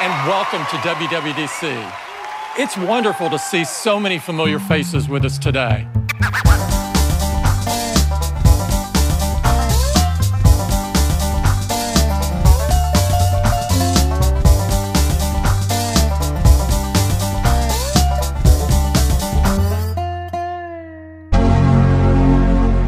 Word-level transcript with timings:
And 0.00 0.28
welcome 0.28 0.64
to 0.70 0.76
WWDC. 0.76 1.92
It's 2.56 2.76
wonderful 2.76 3.30
to 3.30 3.38
see 3.38 3.64
so 3.64 3.98
many 3.98 4.20
familiar 4.20 4.60
faces 4.60 5.08
with 5.08 5.24
us 5.24 5.38
today. 5.40 5.86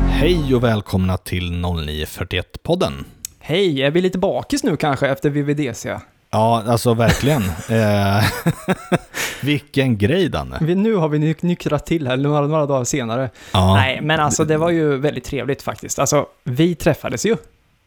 Hej 0.09 0.55
och 0.55 0.65
välkomna 0.65 1.17
till 1.17 1.53
0941-podden. 1.53 3.05
Hej, 3.41 3.83
är 3.83 3.91
vi 3.91 4.01
lite 4.01 4.19
bakis 4.19 4.65
nu 4.65 4.77
kanske 4.77 5.09
efter 5.09 5.31
VVDC? 5.31 5.87
Ja, 6.31 6.63
alltså 6.67 6.95
verkligen. 6.95 7.43
Eh, 7.69 8.25
Vilken 9.43 9.99
grej, 9.99 10.29
Danne. 10.29 10.59
Vi, 10.61 10.75
nu 10.75 10.95
har 10.95 11.09
vi 11.09 11.19
nyk- 11.19 11.45
nyktrat 11.47 11.87
till 11.87 12.07
här 12.07 12.17
några, 12.17 12.41
några 12.47 12.67
dagar 12.67 12.85
senare. 12.85 13.31
Ja. 13.53 13.75
Nej, 13.75 14.01
men 14.03 14.21
alltså 14.21 14.45
det 14.45 14.57
var 14.57 14.71
ju 14.71 14.97
väldigt 14.97 15.25
trevligt 15.25 15.63
faktiskt. 15.63 15.99
Alltså, 15.99 16.27
vi 16.45 16.75
träffades 16.75 17.27
ju. 17.27 17.37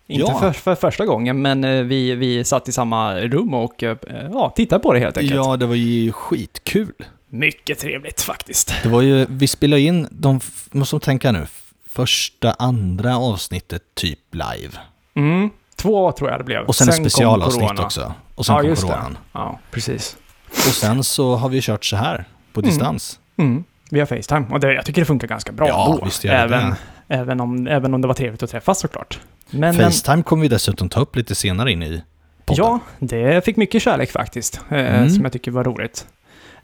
Inte 0.08 0.32
Ja. 0.32 0.40
för, 0.40 0.52
för 0.52 0.76
första 0.76 1.06
gången, 1.06 1.42
men 1.42 1.64
eh, 1.64 1.84
vi, 1.84 2.16
vi 2.16 2.44
satt 2.44 2.68
i 2.68 2.72
samma 2.72 3.16
rum 3.20 3.54
och 3.54 3.84
eh, 3.84 3.98
ja, 4.34 4.54
tittade 4.56 4.84
på 4.84 4.94
det 4.94 5.00
helt 5.00 5.18
enkelt. 5.18 5.36
Ja, 5.36 5.58
det 5.58 5.66
var 5.66 5.76
ju 5.76 6.12
skitkul. 6.12 6.94
Mycket 7.30 7.80
trevligt 7.80 8.22
faktiskt. 8.22 8.74
Det 8.84 8.90
var 8.90 9.02
ju, 9.02 9.26
vi 9.30 9.48
spelade 9.48 9.82
in 9.82 10.08
de, 10.12 10.40
måste 10.72 11.00
tänka 11.00 11.32
nu, 11.32 11.48
första, 11.90 12.52
andra 12.60 13.18
avsnittet 13.18 13.82
typ 13.96 14.20
live. 14.32 14.74
Mm, 15.16 15.50
två 15.76 16.12
tror 16.12 16.30
jag 16.30 16.40
det 16.40 16.44
blev. 16.44 16.66
Och 16.66 16.76
sen, 16.76 16.90
ett 16.90 16.96
kom 16.96 17.04
specialavsnitt 17.04 17.80
också. 17.80 18.14
Och 18.36 18.46
sen 18.46 18.56
Ja, 18.56 18.62
kom 18.62 18.76
coronan. 18.76 19.14
det. 19.14 19.18
Ja, 19.32 19.60
precis. 19.72 20.18
Och 20.50 20.56
sen 20.58 21.04
så 21.04 21.36
har 21.36 21.50
vi 21.50 21.62
kört 21.62 21.86
så 21.86 21.96
här, 21.96 22.26
på 22.54 22.60
Mm. 22.60 22.70
distans. 22.70 23.20
Mm, 23.38 23.64
via 23.90 24.06
Facetime. 24.06 24.46
Och 24.52 24.60
det, 24.60 24.74
jag 24.74 24.86
tycker 24.86 25.02
det 25.02 25.06
funkar 25.06 25.28
ganska 25.28 25.52
bra 25.52 25.68
Ja, 25.68 25.92
ändå. 25.94 26.06
visst 26.06 26.24
gör 26.24 26.34
även, 26.34 26.70
det. 26.70 26.76
även, 27.16 27.40
om, 27.40 27.68
även 27.68 27.94
om 27.94 28.02
det 28.02 28.08
var 28.08 28.16
trevligt 28.16 28.44
att 28.44 28.50
träffas 28.50 28.80
såklart. 28.80 29.20
Men, 29.50 29.74
Facetime 29.74 30.24
kommer 30.24 30.42
vi 30.42 30.48
dessutom 30.48 30.90
ta 30.90 31.00
upp 31.00 31.16
lite 31.16 31.36
senare 31.36 31.72
in 31.72 31.84
i 31.84 32.04
podden. 32.46 32.66
Ja, 32.66 32.80
det 33.00 33.46
fick 33.46 33.58
mycket 33.58 33.82
kärlek 33.82 34.12
faktiskt, 34.12 34.62
eh, 34.70 34.78
Mm. 34.78 35.10
som 35.10 35.24
jag 35.24 35.34
tycker 35.34 35.52
var 35.52 35.64
roligt. 35.64 36.08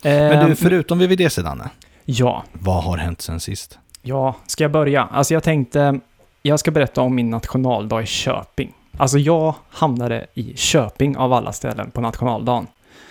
Men 0.01 0.49
du, 0.49 0.55
förutom 0.55 0.99
VVDC, 0.99 1.41
Danne, 1.41 1.69
Ja, 2.05 2.43
vad 2.53 2.83
har 2.83 2.97
hänt 2.97 3.21
sen 3.21 3.39
sist? 3.39 3.79
ja, 4.01 4.35
ska 4.47 4.63
jag 4.63 4.71
börja? 4.71 5.03
Alltså 5.11 5.33
jag 5.33 5.43
tänkte, 5.43 5.99
jag 6.41 6.59
ska 6.59 6.71
berätta 6.71 7.01
om 7.01 7.15
min 7.15 7.29
nationaldag 7.29 8.01
i 8.01 8.05
Köping. 8.05 8.73
Alltså 8.99 9.17
jag 9.17 9.55
hamnade 9.69 10.25
i 10.33 10.53
Köping 10.57 11.17
av 11.17 11.33
alla 11.33 11.51
ställen 11.53 11.91
på 11.91 12.01
nationaldagen. 12.01 12.67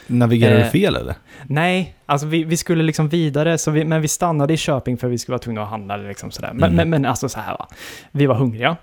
Navigerar 0.06 0.58
Eh, 0.58 0.64
du 0.64 0.70
fel 0.70 0.96
eller? 0.96 1.14
Nej, 1.46 1.94
alltså 2.06 2.26
vi, 2.26 2.44
vi 2.44 2.56
skulle 2.56 2.82
liksom 2.82 3.08
vidare, 3.08 3.58
så 3.58 3.70
vi, 3.70 3.84
men 3.84 4.02
vi 4.02 4.08
stannade 4.08 4.54
i 4.54 4.56
Köping 4.56 4.96
för 4.98 5.08
vi 5.08 5.18
skulle 5.18 5.32
vara 5.32 5.42
tvungna 5.42 5.62
att 5.62 5.68
handla 5.68 5.96
liksom 5.96 6.30
sådär. 6.30 6.50
Men, 6.54 6.64
Mm. 6.72 6.76
men, 6.76 6.90
men 7.02 7.10
alltså 7.10 7.28
så 7.28 7.40
här 7.40 7.52
va, 7.58 7.68
vi 8.10 8.26
var 8.26 8.34
hungriga. 8.34 8.76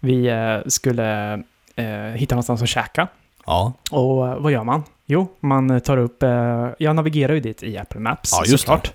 Vi 0.00 0.26
eh, 0.26 0.58
skulle 0.66 1.32
eh, 1.76 1.86
hitta 2.14 2.34
någonstans 2.34 2.62
att 2.62 2.68
käka. 2.68 3.08
Ja. 3.46 3.72
Och 3.90 4.28
eh, 4.28 4.36
vad 4.38 4.52
gör 4.52 4.64
man? 4.64 4.82
Jo, 5.06 5.28
man 5.40 5.80
tar 5.80 5.96
upp, 5.96 6.22
eh, 6.22 6.68
jag 6.78 6.96
navigerar 6.96 7.34
ju 7.34 7.40
dit 7.40 7.62
i 7.62 7.78
Apple 7.78 8.00
Maps 8.00 8.30
Ja, 8.32 8.44
just 8.46 8.64
såklart. 8.64 8.92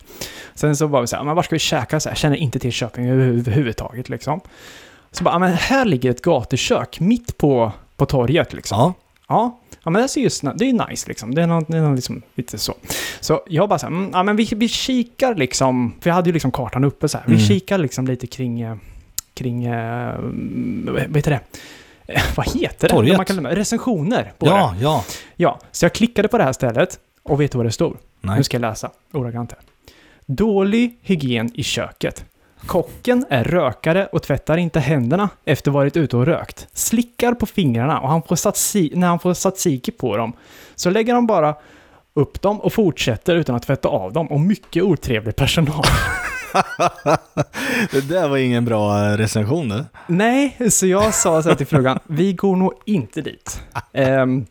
Sen 0.55 0.75
så 0.75 0.87
var 0.87 1.01
vi 1.01 1.07
så 1.07 1.15
här, 1.15 1.23
men 1.23 1.35
var 1.35 1.43
ska 1.43 1.55
vi 1.55 1.59
käka? 1.59 1.99
Så 1.99 2.09
här, 2.09 2.11
jag 2.11 2.17
känner 2.17 2.35
inte 2.37 2.59
till 2.59 2.71
Köping 2.71 3.09
överhuvudtaget 3.09 4.09
liksom. 4.09 4.39
Så 5.11 5.23
bara, 5.23 5.35
ja, 5.35 5.39
men 5.39 5.53
här 5.53 5.85
ligger 5.85 6.09
ett 6.11 6.21
gatukök 6.21 6.99
mitt 6.99 7.37
på, 7.37 7.71
på 7.95 8.05
torget 8.05 8.53
liksom. 8.53 8.77
Ja. 8.79 8.93
Ja, 9.27 9.59
ja 9.83 9.89
men 9.91 10.01
det, 10.01 10.07
ser 10.07 10.21
ju 10.21 10.27
sna- 10.27 10.53
det 10.57 10.65
är 10.65 10.67
ju 10.67 10.79
nice 10.89 11.07
liksom. 11.07 11.35
Det 11.35 11.41
är 11.41 11.47
något, 11.47 11.67
det 11.67 11.77
är 11.77 11.81
något 11.81 11.95
liksom 11.95 12.21
lite 12.35 12.57
så. 12.57 12.73
Så 13.19 13.41
jag 13.47 13.69
bara 13.69 13.79
så 13.79 13.85
här, 13.85 13.93
mm, 13.93 14.09
ja 14.13 14.23
men 14.23 14.35
vi, 14.35 14.49
vi 14.55 14.67
kikar 14.67 15.35
liksom, 15.35 15.93
för 16.01 16.09
jag 16.09 16.15
hade 16.15 16.29
ju 16.29 16.33
liksom 16.33 16.51
kartan 16.51 16.83
uppe 16.83 17.07
så 17.07 17.17
här. 17.17 17.25
Vi 17.27 17.33
Mm. 17.33 17.45
kikar 17.45 17.77
liksom 17.77 18.07
lite 18.07 18.27
kring, 18.27 18.61
eh, 18.61 18.75
kring, 19.33 19.65
eh, 19.65 20.15
vad 20.87 21.15
heter 21.17 21.31
det? 21.31 21.39
Vad 22.35 22.45
heter 22.47 22.87
det? 22.87 22.93
Torget. 22.93 23.17
Man 23.17 23.25
kan, 23.25 23.47
recensioner 23.47 24.31
på 24.37 24.45
det. 24.45 24.51
Ja, 24.51 24.75
ja. 24.81 25.03
Ja, 25.35 25.59
så 25.71 25.85
jag 25.85 25.93
klickade 25.93 26.27
på 26.27 26.37
det 26.37 26.43
här 26.43 26.53
stället 26.53 26.99
och 27.23 27.41
vet 27.41 27.51
du 27.51 27.57
vad 27.57 27.65
det 27.67 27.71
stod? 27.71 27.97
Nej. 28.21 28.37
Nu 28.37 28.43
ska 28.43 28.55
jag 28.55 28.61
läsa 28.61 28.89
ordagrant 29.11 29.51
här. 29.51 29.59
Dålig 30.25 30.97
hygien 31.01 31.51
i 31.53 31.63
köket. 31.63 32.25
Kocken 32.65 33.25
är 33.29 33.43
rökare 33.43 34.05
och 34.11 34.23
tvättar 34.23 34.57
inte 34.57 34.79
händerna 34.79 35.29
efter 35.45 35.71
varit 35.71 35.97
ute 35.97 36.17
och 36.17 36.25
rökt. 36.25 36.67
Slickar 36.73 37.33
på 37.33 37.45
fingrarna 37.45 37.99
och 37.99 38.09
han 38.09 38.21
får 38.21 38.35
satsi- 38.35 38.91
när 38.95 39.07
han 39.07 39.19
får 39.19 39.33
tzatziki 39.33 39.91
på 39.91 40.17
dem 40.17 40.33
så 40.75 40.89
lägger 40.89 41.13
han 41.13 41.27
bara 41.27 41.55
upp 42.13 42.41
dem 42.41 42.61
och 42.61 42.73
fortsätter 42.73 43.35
utan 43.35 43.55
att 43.55 43.63
tvätta 43.63 43.89
av 43.89 44.13
dem 44.13 44.27
och 44.27 44.39
mycket 44.39 44.83
otrevlig 44.83 45.35
personal. 45.35 45.83
det 47.91 48.09
där 48.09 48.27
var 48.27 48.37
ingen 48.37 48.65
bra 48.65 49.05
eh, 49.05 49.17
recension 49.17 49.69
du. 49.69 49.85
Nej, 50.07 50.57
så 50.69 50.87
jag 50.87 51.13
sa 51.13 51.43
så 51.43 51.49
här 51.49 51.55
till 51.55 51.67
frugan, 51.67 51.99
vi 52.07 52.33
går 52.33 52.55
nog 52.55 52.73
inte 52.85 53.21
dit. 53.21 53.61
Ehm, 53.93 54.45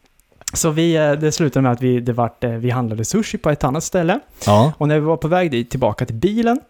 så 0.53 0.71
vi, 0.71 0.97
eh, 0.97 1.13
det 1.13 1.33
slutade 1.33 1.63
med 1.63 1.73
att 1.73 1.83
vi, 1.83 2.01
det 2.01 2.13
vart, 2.13 2.45
eh, 2.45 2.51
vi 2.51 2.71
handlade 2.71 3.05
sushi 3.05 3.39
på 3.39 3.51
ett 3.51 3.65
annat 3.65 3.85
ställe. 3.85 4.21
Ja. 4.47 4.73
Och 4.79 4.89
när 4.89 4.95
vi 4.95 5.01
var 5.01 5.17
på 5.17 5.29
väg 5.29 5.51
dit, 5.51 5.71
tillbaka 5.71 6.07
till 6.07 6.15
bilen, 6.15 6.61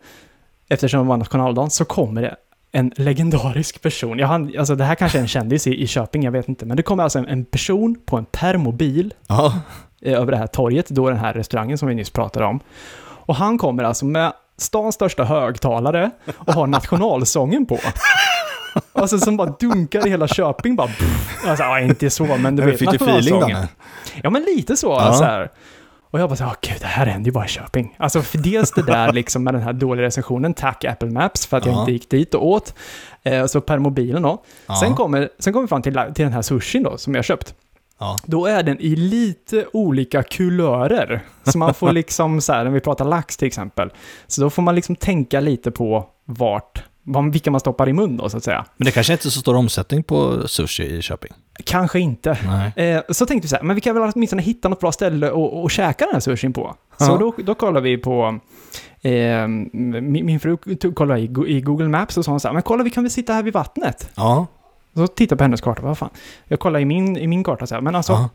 eftersom 0.71 1.03
det 1.03 1.09
var 1.09 1.17
nationaldagen, 1.17 1.71
så 1.71 1.85
kommer 1.85 2.23
det 2.23 2.37
en 2.73 2.93
legendarisk 2.97 3.83
person. 3.83 4.19
Jag 4.19 4.27
hann, 4.27 4.53
alltså 4.59 4.75
det 4.75 4.85
här 4.85 4.95
kanske 4.95 5.19
är 5.19 5.23
en 5.23 5.29
kändis 5.29 5.67
i, 5.67 5.83
i 5.83 5.87
Köping, 5.87 6.23
jag 6.23 6.33
vet 6.33 6.49
inte. 6.49 6.67
Men 6.67 6.77
det 6.77 6.83
kommer 6.83 7.03
alltså 7.03 7.19
en, 7.19 7.27
en 7.29 7.45
person 7.45 7.97
på 8.07 8.17
en 8.17 8.25
permobil 8.25 9.15
eh, 9.31 9.53
över 10.21 10.33
det 10.33 10.39
här 10.39 10.47
torget, 10.47 10.89
då 10.89 11.09
den 11.09 11.19
här 11.19 11.33
restaurangen 11.33 11.79
som 11.79 11.89
vi 11.89 11.95
nyss 11.95 12.11
pratade 12.11 12.47
om. 12.47 12.61
Och 13.01 13.35
han 13.37 13.59
kommer 13.59 13.85
alltså 13.85 14.05
med 14.05 14.33
stans 14.59 14.95
största 14.95 15.25
högtalare 15.25 16.11
och 16.37 16.55
har 16.55 16.67
nationalsången 16.67 17.67
på. 17.67 17.79
Alltså 18.93 19.19
som 19.19 19.37
bara 19.37 19.55
dunkar 19.61 20.07
i 20.07 20.11
hela 20.11 20.29
Köping 20.29 20.77
bara. 20.77 20.87
pff. 20.87 21.45
Alltså, 21.47 21.65
ja, 21.65 21.81
inte 21.81 22.11
så, 22.11 22.25
men 22.37 22.57
du 22.57 22.63
vet 22.63 22.79
Fick 22.79 22.91
du 22.91 22.97
feeling. 22.97 23.41
Danne? 23.41 23.69
Ja, 24.23 24.31
men 24.31 24.43
lite 24.43 24.77
så. 24.77 24.87
Ja. 24.87 25.13
Så 25.13 25.25
här. 25.25 25.51
Och 26.11 26.21
jag 26.21 26.29
bara 26.29 26.37
så 26.37 26.45
här, 26.45 26.51
"Åh, 26.63 26.69
gud, 26.73 26.81
det 26.81 26.87
här 26.87 27.07
händer 27.07 27.27
ju 27.29 27.33
bara 27.33 27.45
i 27.45 27.49
Köping. 27.49 27.95
Alltså, 27.99 28.23
för 28.23 28.39
dels 28.39 28.71
det 28.73 28.83
där 28.83 29.13
liksom 29.13 29.45
med 29.45 29.55
den 29.55 29.63
här 29.63 29.73
dåliga 29.73 30.07
recensionen, 30.07 30.55
tack 30.55 30.85
Apple 30.85 31.11
Maps, 31.11 31.47
för 31.47 31.57
att 31.57 31.67
jag 31.67 31.75
Ja. 31.75 31.81
inte 31.81 31.93
gick 31.93 32.11
dit 32.11 32.35
och 32.35 32.47
åt. 32.47 32.75
Eh, 33.23 33.47
så 33.47 33.61
per 33.61 33.79
mobilen 33.79 34.23
då. 34.23 34.43
Sen 34.81 34.95
kommer 34.95 35.29
sen 35.39 35.53
kommer 35.53 35.63
vi 35.67 35.69
fram 35.69 35.83
till, 35.83 35.99
till 36.15 36.25
den 36.25 36.33
här 36.33 36.43
sushin 36.43 36.83
då, 36.83 36.99
som 36.99 37.15
jag 37.15 37.25
köpt. 37.25 37.55
Ja. 37.99 38.17
Då 38.27 38.47
är 38.47 38.63
den 38.63 38.81
i 38.81 38.97
lite 38.97 39.67
olika 39.73 40.23
kulörer. 40.23 41.21
Så 41.45 41.59
man 41.59 41.75
får 41.75 41.93
liksom 41.93 42.41
så 42.41 42.53
här, 42.53 42.65
när 42.65 42.71
vi 42.71 42.81
pratar 42.81 43.05
lax 43.05 43.37
till 43.37 43.47
exempel, 43.49 43.91
så 44.27 44.41
då 44.41 44.51
får 44.51 44.63
man 44.63 44.75
liksom 44.75 44.97
tänka 44.97 45.41
lite 45.41 45.71
på 45.71 46.07
vart, 46.25 46.83
vilka 47.33 47.51
man 47.51 47.61
stoppar 47.61 47.89
i 47.89 47.93
mun 47.93 48.17
då, 48.17 48.29
så 48.29 48.37
att 48.37 48.45
säga. 48.45 48.65
Men 48.77 48.85
det 48.85 48.91
kanske 48.91 49.13
inte 49.13 49.29
är 49.29 49.31
så 49.31 49.41
stor 49.41 49.57
omsättning 49.57 50.03
på 50.03 50.49
sushi 50.49 50.83
i 50.97 51.03
Köping? 51.03 51.33
Kanske 51.65 52.01
inte. 52.01 52.31
Eh, 52.77 53.01
så 53.09 53.27
tänkte 53.27 53.45
vi 53.45 53.49
så 53.49 53.57
här, 53.57 53.63
men 53.63 53.75
vi 53.75 53.81
kan 53.81 53.95
väl 54.01 54.11
åtminstone 54.15 54.43
hitta 54.43 54.69
något 54.69 54.81
bra 54.81 54.93
ställe 54.93 55.31
och, 55.31 55.63
och 55.63 55.71
käka 55.71 56.05
den 56.05 56.13
här 56.15 56.21
sushin 56.21 56.53
på. 56.53 56.75
Så 56.99 57.05
Ja. 57.05 57.17
då, 57.17 57.35
då 57.45 57.55
kollar 57.55 57.81
vi 57.81 57.99
på, 57.99 58.39
eh, 59.03 59.47
min, 59.49 60.27
min 60.27 60.41
fru 60.41 60.57
kollade 60.95 61.21
i, 61.21 61.27
Go- 61.27 61.47
i 61.47 61.61
Google 61.61 61.89
Maps 61.89 62.17
och 62.17 62.25
sa 62.25 62.31
hon 62.31 62.41
så 62.41 62.49
här, 62.49 62.53
men 62.53 62.63
kolla 62.63 62.85
vi 62.85 62.91
kan 62.91 63.03
väl 63.05 63.11
sitta 63.11 63.33
här 63.33 63.43
vid 63.43 63.53
vattnet. 63.53 64.11
Ja. 64.15 64.47
Så 64.95 65.07
tittade 65.07 65.33
jag 65.33 65.39
på 65.39 65.45
hennes 65.45 65.61
karta, 65.61 65.83
vad 65.83 65.99
fan. 65.99 66.11
Jag 66.45 66.61
kollade 66.61 66.83
i 66.83 66.85
min, 66.85 67.17
i 67.17 67.27
min 67.27 67.45
karta 67.45 67.67
så 67.67 67.75
här, 67.75 67.83
men 67.83 67.95
alltså, 67.95 68.13
Ja. 68.13 68.29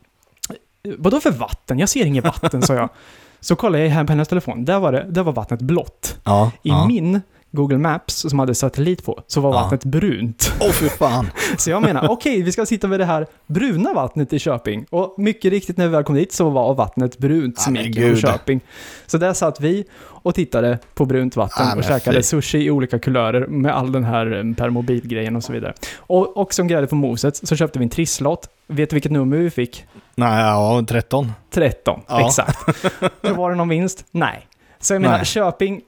vadå 0.97 1.19
för 1.19 1.31
vatten? 1.31 1.79
Jag 1.79 1.89
ser 1.89 2.05
inget 2.05 2.23
vatten, 2.23 2.61
sa 2.61 2.73
jag. 2.73 2.89
Så 3.39 3.55
kollade 3.55 3.83
jag 3.83 3.89
här 3.91 4.03
på 4.03 4.11
hennes 4.11 4.27
telefon, 4.27 4.65
där 4.65 4.79
var, 4.79 4.91
det, 4.91 5.05
där 5.09 5.23
var 5.23 5.33
vattnet 5.33 5.61
blått. 5.61 6.17
Ja. 6.23 6.51
I 6.63 6.69
ja. 6.69 6.87
min 6.87 7.21
Google 7.55 7.77
Maps, 7.77 8.15
som 8.15 8.39
hade 8.39 8.55
satellit 8.55 9.05
på, 9.05 9.23
så 9.27 9.41
var 9.41 9.53
Ja. 9.53 9.61
vattnet 9.61 9.83
brunt. 9.85 10.53
Åh, 10.61 10.71
fy 10.71 10.89
fan. 10.89 11.29
Så 11.57 11.69
jag 11.69 11.81
menar, 11.81 12.09
okej, 12.11 12.41
vi 12.41 12.51
ska 12.51 12.65
sitta 12.65 12.87
vid 12.87 12.99
det 12.99 13.05
här 13.05 13.27
bruna 13.47 13.93
vattnet 13.93 14.33
i 14.33 14.39
Köping. 14.39 14.85
Och 14.89 15.15
mycket 15.17 15.51
riktigt 15.51 15.77
när 15.77 15.85
vi 15.87 15.91
väl 15.91 16.03
kom 16.03 16.15
dit 16.15 16.31
så 16.33 16.49
var 16.49 16.73
vattnet 16.75 17.17
brunt 17.17 17.59
som 17.59 17.75
gick 17.75 17.95
genom. 17.95 18.15
Köping. 18.17 18.59
Så 19.07 19.17
där 19.17 19.33
satt 19.33 19.61
vi 19.61 19.85
och 20.03 20.35
tittade 20.35 20.79
på 20.93 21.05
brunt 21.05 21.35
vatten 21.35 21.67
Ja, 21.67 21.75
och 21.77 21.83
käkade 21.83 22.17
fy. 22.17 22.23
sushi 22.23 22.57
i 22.57 22.71
olika 22.71 22.99
kulörer 22.99 23.47
med 23.47 23.75
all 23.75 23.91
den 23.91 24.03
här 24.03 24.25
eh, 24.49 24.55
permobilgrejen 24.55 25.35
och 25.35 25.43
så 25.43 25.53
vidare. 25.53 25.73
Och, 25.97 26.37
och 26.37 26.53
som 26.53 26.67
grädde 26.67 26.87
på 26.87 26.95
moset 26.95 27.47
så 27.47 27.55
köpte 27.55 27.79
vi 27.79 27.83
en 27.85 27.89
trisslott. 27.89 28.49
Vet 28.67 28.89
du 28.89 28.93
vilket 28.93 29.11
nummer 29.11 29.37
vi 29.37 29.49
fick? 29.49 29.85
Nej, 30.15 30.41
ja, 30.43 30.83
13. 30.87 31.31
13, 31.51 31.99
Ja. 32.07 32.27
exakt. 32.27 32.57
Så 33.23 33.33
var 33.33 33.49
det 33.49 33.55
någon 33.55 33.69
vinst? 33.69 34.05
Nej. 34.11 34.47
Så 34.79 34.93
jag 34.93 35.01
menar, 35.01 35.17
Nej. 35.17 35.25
Köping, 35.25 35.81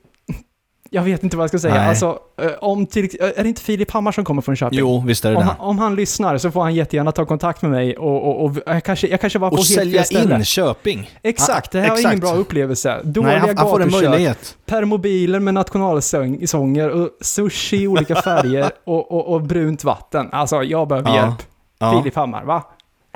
jag 0.89 1.01
vet 1.03 1.23
inte 1.23 1.37
vad 1.37 1.43
jag 1.43 1.49
ska 1.49 1.59
säga. 1.59 1.73
Nej. 1.75 1.89
Alltså, 1.89 2.19
eh, 2.41 2.51
om 2.59 2.85
till, 2.85 3.05
är 3.19 3.43
det 3.43 3.49
inte 3.49 3.61
Filip 3.61 3.91
Hammar 3.91 4.11
som 4.11 4.25
kommer 4.25 4.41
från 4.41 4.55
Köping? 4.55 4.79
Jo, 4.79 5.03
visst 5.05 5.25
är 5.25 5.29
det 5.29 5.35
Om 5.35 5.41
det. 5.41 5.47
han, 5.47 5.67
om 5.69 5.79
han 5.79 5.95
lyssnar 5.95 6.37
så 6.37 6.51
får 6.51 6.61
han 6.61 6.75
jättegärna 6.75 7.11
ta 7.11 7.25
kontakt 7.25 7.61
med 7.61 7.71
mig 7.71 7.97
och, 7.97 8.27
och, 8.27 8.45
och 8.45 8.55
jag, 8.65 8.83
kanske, 8.83 9.07
jag 9.07 9.21
kanske 9.21 9.39
var 9.39 9.49
på 9.49 9.53
Och 9.53 9.57
helt 9.57 9.67
sälja 9.67 10.03
fel 10.03 10.31
in 10.31 10.45
Köping. 10.45 11.11
Exakt, 11.23 11.71
det 11.71 11.79
här 11.79 11.87
Ja, 11.87 11.93
var 11.93 11.99
ingen 11.99 12.11
exakt. 12.11 12.33
bra 12.33 12.41
upplevelse. 12.41 13.01
Dåliga 13.03 13.31
Nej, 13.45 13.53
han, 13.57 13.69
får 13.69 13.81
en 13.81 13.91
möjlighet. 13.91 14.57
permobiler 14.65 15.39
med 15.39 15.53
nationalsånger 15.53 16.89
och 16.89 17.09
sushi 17.21 17.77
i 17.83 17.87
olika 17.87 18.15
färger 18.21 18.71
och, 18.85 19.11
och, 19.11 19.33
och 19.33 19.41
brunt 19.41 19.83
vatten. 19.83 20.29
Alltså, 20.31 20.63
jag 20.63 20.87
behöver 20.87 21.09
Ja. 21.09 21.15
hjälp. 21.15 21.43
Ja. 21.79 21.99
Filip 22.01 22.15
Hammar, 22.15 22.43
va? 22.43 22.63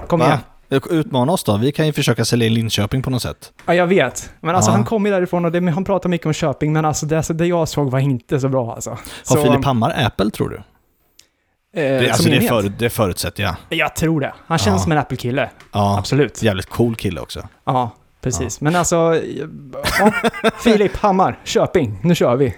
Kom 0.07 0.19
Va? 0.19 0.25
igen. 0.25 0.39
Utmana 0.89 1.31
oss 1.31 1.43
då. 1.43 1.57
Vi 1.57 1.71
kan 1.71 1.85
ju 1.85 1.93
försöka 1.93 2.25
sälja 2.25 2.47
in 2.47 2.53
Linköping 2.53 3.01
på 3.01 3.09
något 3.09 3.21
sätt. 3.21 3.51
Ja, 3.65 3.73
jag 3.73 3.87
vet. 3.87 4.33
Men 4.39 4.55
alltså 4.55 4.71
Ja. 4.71 4.75
han 4.75 4.85
kom 4.85 5.05
ju 5.05 5.11
därifrån 5.11 5.45
och 5.45 5.51
det, 5.51 5.71
han 5.71 5.83
pratar 5.83 6.09
mycket 6.09 6.27
om 6.27 6.33
Köping, 6.33 6.73
men 6.73 6.85
alltså 6.85 7.05
det, 7.05 7.17
alltså 7.17 7.33
det 7.33 7.45
jag 7.47 7.67
såg 7.67 7.91
var 7.91 7.99
inte 7.99 8.39
så 8.39 8.49
bra 8.49 8.73
alltså. 8.73 8.89
Har 8.89 8.97
Så, 9.23 9.37
Filip 9.43 9.65
Hammar 9.65 9.93
Apple 10.05 10.29
tror 10.31 10.49
du? 10.49 10.55
eh, 10.55 10.61
Det, 12.01 12.09
alltså 12.09 12.29
det, 12.29 12.41
för, 12.41 12.63
det 12.63 12.89
förutsätter 12.89 13.43
jag. 13.43 13.55
Jag 13.69 13.95
tror 13.95 14.21
det. 14.21 14.33
Han 14.47 14.57
känns 14.57 14.75
Ja. 14.79 14.83
som 14.83 14.91
en 14.91 14.97
Apple-kille. 14.97 15.49
Ja, 15.73 15.97
Absolut. 15.99 16.43
jävligt 16.43 16.69
cool 16.69 16.95
kille 16.95 17.21
också. 17.21 17.47
Ja, 17.65 17.91
precis. 18.21 18.61
Men 18.61 18.75
alltså, 18.75 18.95
ja, 19.99 20.11
Filip 20.63 20.95
Hammar, 20.97 21.39
Köping, 21.43 21.99
nu 22.03 22.15
kör 22.15 22.35
vi. 22.35 22.55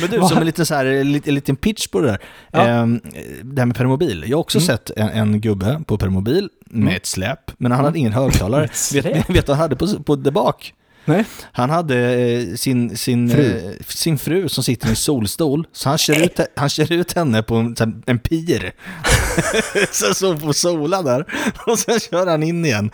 Men 0.00 0.10
du, 0.10 0.20
som 0.28 0.38
en 0.38 0.46
liten, 0.46 0.66
så 0.66 0.74
här, 0.74 0.84
en 0.86 1.12
liten, 1.12 1.28
en 1.28 1.34
liten 1.34 1.56
pitch 1.56 1.86
på 1.88 2.00
det 2.00 2.06
där. 2.06 2.18
Ja. 2.52 2.60
Ehm, 2.66 3.00
det 3.42 3.60
här 3.60 3.66
med 3.66 3.76
permobil. 3.76 4.24
Jag 4.26 4.36
har 4.36 4.40
också 4.40 4.58
Mm. 4.58 4.66
sett 4.66 4.90
en, 4.96 5.08
en 5.08 5.40
gubbe 5.40 5.80
på 5.86 5.98
permobil 5.98 6.48
med 6.64 6.82
Mm. 6.82 6.96
ett 6.96 7.06
släp, 7.06 7.38
men 7.58 7.72
han 7.72 7.84
hade 7.84 7.98
ingen 7.98 8.12
högtalare. 8.12 8.68
Vet, 8.92 9.26
du 9.26 9.34
vad 9.34 9.48
han 9.48 9.56
hade 9.58 9.76
på, 9.76 10.02
på 10.02 10.16
där 10.16 10.30
bak? 10.30 10.74
Nej. 11.04 11.24
Han 11.52 11.70
hade 11.70 11.96
eh, 11.96 12.54
sin, 12.54 12.96
sin, 12.96 13.30
Fru. 13.30 13.70
Eh, 13.70 13.86
sin 13.86 14.18
fru 14.18 14.48
som 14.48 14.64
sitter 14.64 14.86
i 14.86 14.90
en 14.90 14.96
solstol, 14.96 15.66
så 15.72 15.88
han 15.88 15.98
kör 15.98 16.24
ut, 16.24 16.40
han 16.56 16.68
kör 16.68 16.92
ut 16.92 17.12
henne 17.12 17.42
på 17.42 17.54
en, 17.54 17.76
här, 17.78 17.92
en 18.06 18.18
pir. 18.18 18.72
så 19.90 20.14
så 20.14 20.36
på 20.36 20.52
sola 20.52 21.02
där, 21.02 21.24
och 21.66 21.78
sen 21.78 22.00
kör 22.00 22.26
han 22.26 22.42
in 22.42 22.64
igen. 22.64 22.90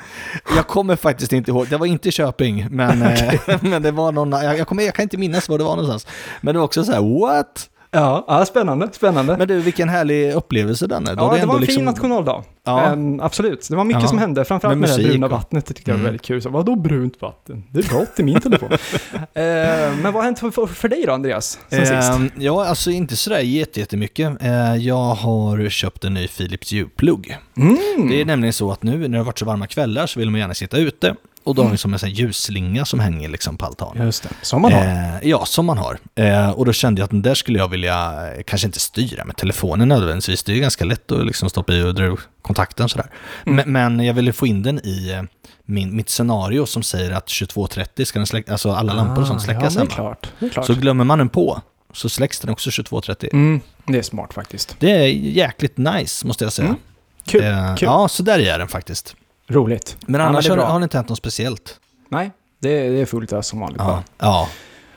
Jag 0.57 0.67
kommer 0.67 0.97
faktiskt 0.97 1.33
inte 1.33 1.51
ihåg, 1.51 1.69
det 1.69 1.77
var 1.77 1.87
inte 1.87 2.11
Köping, 2.11 2.67
men, 2.71 3.03
eh, 3.03 3.35
men 3.61 3.83
det 3.83 3.91
var 3.91 4.13
någon, 4.13 4.33
jag, 4.33 4.59
jag, 4.59 4.67
kommer, 4.67 4.83
jag 4.83 4.95
kan 4.95 5.03
inte 5.03 5.17
minnas 5.17 5.49
var 5.49 5.59
det 5.59 5.65
var 5.65 5.77
någonstans. 5.77 6.07
Men 6.41 6.55
det 6.55 6.59
var 6.59 6.65
också 6.65 6.85
så 6.85 6.93
här, 6.93 7.21
what? 7.21 7.71
Ja, 7.97 8.25
ja 8.29 8.45
spännande, 8.45 8.89
spännande. 8.93 9.37
Men 9.37 9.49
du, 9.49 9.61
vilken 9.61 9.89
härlig 9.89 10.33
upplevelse 10.35 10.87
den 10.87 11.07
är. 11.07 11.17
Ja, 11.17 11.31
det, 11.33 11.39
ändå 11.41 11.47
var 11.53 11.55
en 11.55 11.59
fin 11.61 11.67
liksom- 11.67 11.85
nationaldag. 11.85 12.45
Ja. 12.65 12.83
Ehm, 12.83 13.21
absolut, 13.21 13.67
det 13.71 13.77
var 13.77 13.85
mycket 13.85 14.03
Ja. 14.03 14.09
som 14.09 14.19
hände. 14.19 14.45
Framförallt 14.45 14.79
Med 14.79 14.89
med, 14.89 14.99
det 14.99 15.03
här 15.03 15.11
bruna 15.11 15.29
vattnet, 15.29 15.67
det 15.67 15.75
tyckte 15.75 15.91
jag 15.91 15.95
var 15.95 16.01
Mm. 16.01 16.05
väldigt 16.13 16.23
kul. 16.27 16.43
Så, 16.43 16.49
vadå 16.51 16.77
brunt 16.77 17.21
vatten? 17.23 17.65
Det 17.71 17.79
är 17.79 17.99
gott 17.99 18.21
i 18.21 18.23
min 18.23 18.41
telefon. 18.41 18.69
Ehm, 19.35 20.03
men 20.03 20.03
vad 20.03 20.15
har 20.15 20.23
hänt 20.23 20.39
för, 20.39 20.67
för, 20.67 20.89
dig 20.89 21.05
då, 21.07 21.13
Andreas? 21.13 21.59
Sen 21.71 21.87
sist? 21.87 22.11
Ehm, 22.13 22.31
ja, 22.39 22.67
alltså 22.67 22.91
inte 22.91 23.17
sådär 23.17 23.39
jätte- 23.41 23.81
jättemycket. 23.81 24.33
Jag 24.79 24.97
har 25.15 25.69
köpt 25.69 26.05
en 26.05 26.15
ny 26.15 26.29
Philips 26.29 26.73
Hue-plugg. 26.73 27.37
Mm. 27.57 28.09
Det 28.09 28.21
är 28.21 28.25
nämligen 28.25 28.53
så 28.53 28.73
att 28.73 28.83
nu 28.83 28.99
när 28.99 29.09
det 29.09 29.19
har 29.19 29.25
varit 29.25 29.39
så 29.39 29.45
varma 29.45 29.67
kvällar 29.67 30.07
så 30.07 30.19
vill 30.21 30.31
man 30.31 30.41
gärna 30.41 30.55
sitta 30.55 30.79
ute. 30.79 31.15
Och 31.47 31.55
då 31.55 31.63
har 31.63 31.71
vi 31.71 31.77
som 31.77 31.93
en 31.93 31.99
sån 31.99 32.11
ljusslinga 32.11 32.85
som 32.85 33.01
hänger 33.01 33.29
liksom 33.29 33.57
på 33.57 33.67
altanen. 33.67 34.07
Just 34.07 34.23
det, 34.23 34.29
som 34.43 34.63
man 34.63 34.73
har. 34.73 34.85
Eh, 34.85 35.29
ja, 35.29 35.45
som 35.47 35.67
man 35.67 35.79
har. 35.79 35.99
Eh, 36.15 36.51
och 36.51 36.65
då 36.67 36.73
kände 36.73 37.01
jag 37.01 37.05
att 37.05 37.11
den 37.11 37.23
där 37.23 37.35
skulle 37.35 37.59
jag 37.59 37.69
vilja, 37.69 38.29
eh, 38.37 38.43
kanske 38.43 38.67
inte 38.67 38.81
styra 38.81 39.25
med 39.25 39.37
telefonen 39.37 39.89
nödvändigtvis. 39.89 40.43
Det 40.43 40.53
är 40.53 40.55
ju 40.55 40.61
ganska 40.61 40.85
lätt 40.85 41.13
att 41.13 41.27
liksom 41.27 41.51
stoppa 41.51 41.73
i 41.73 41.83
och 41.83 41.95
dra 41.95 42.05
ur 42.05 42.21
kontakten 42.43 42.89
sådär. 42.89 43.11
Mm. 43.47 43.57
Men, 43.57 43.73
men 43.73 44.07
jag 44.07 44.15
ville 44.15 44.33
få 44.33 44.47
in 44.47 44.63
den 44.63 44.87
i 44.87 45.13
eh, 45.13 45.23
min, 45.65 45.97
mitt 45.97 46.09
scenario 46.09 46.67
som 46.67 46.83
säger 46.83 47.11
att 47.11 47.27
22.30 47.27 48.05
ska 48.05 48.19
den 48.19 48.27
släcka, 48.27 48.53
alltså 48.53 48.71
alla 48.73 48.93
lampor 48.93 49.21
och 49.21 49.27
sånt 49.27 49.41
Ah, 49.41 49.53
ja, 49.53 49.59
släckas 49.61 49.75
det 49.75 49.81
är 49.81 49.87
klart. 49.87 50.31
Det 50.39 50.47
är 50.47 50.51
klart. 50.51 50.67
Så 50.67 50.75
glömmer 50.75 51.05
man 51.05 51.19
den 51.19 51.29
på 51.29 51.63
så 51.93 52.09
släcks 52.09 52.41
den 52.41 52.51
också 52.51 52.71
22.30. 52.71 53.29
Mm, 53.33 53.61
det 53.87 53.99
är 53.99 54.03
smart 54.03 54.35
faktiskt. 54.35 54.77
Det 54.79 54.91
är 54.91 55.07
jäkligt 55.09 55.77
nice 55.77 56.27
måste 56.27 56.45
jag 56.45 56.53
säga. 56.53 56.69
Mm. 56.69 56.81
Kul, 57.27 57.45
Eh, 57.45 57.77
kul. 57.77 57.87
Ja, 57.87 58.09
så 58.09 58.23
där 58.23 58.39
är 58.39 58.59
den 58.59 58.69
faktiskt. 58.69 59.17
Roligt. 59.49 59.97
Men 60.07 60.21
Ja, 60.21 60.27
annars 60.27 60.47
det 60.47 60.53
är 60.53 60.57
har, 60.57 60.65
har 60.65 60.81
det 60.81 60.85
inte 60.85 60.97
hänt 60.99 61.09
något 61.09 61.19
speciellt. 61.19 61.81
Nej, 62.09 62.31
det 62.59 62.87
är, 62.87 62.91
det 62.91 63.01
är 63.01 63.07
fullt 63.07 63.33
ös 63.33 63.47
som 63.47 63.61
vanligt. 63.61 63.81
Ja. 63.85 64.03
ja. 64.19 64.49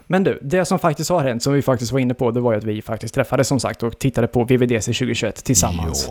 Men 0.07 0.23
du, 0.23 0.39
det 0.41 0.65
som 0.65 0.79
faktiskt 0.79 1.09
har 1.09 1.21
hänt, 1.23 1.43
som 1.43 1.53
vi 1.53 1.61
faktiskt 1.61 1.91
var 1.91 1.99
inne 1.99 2.13
på, 2.13 2.31
det 2.31 2.39
var 2.39 2.51
ju 2.51 2.57
att 2.57 2.63
vi 2.63 2.81
faktiskt 2.81 3.13
träffades 3.15 3.47
som 3.47 3.59
sagt 3.59 3.83
och 3.83 3.99
tittade 3.99 4.27
på 4.27 4.43
VVDC 4.43 4.85
2021 4.93 5.43
tillsammans. 5.43 6.09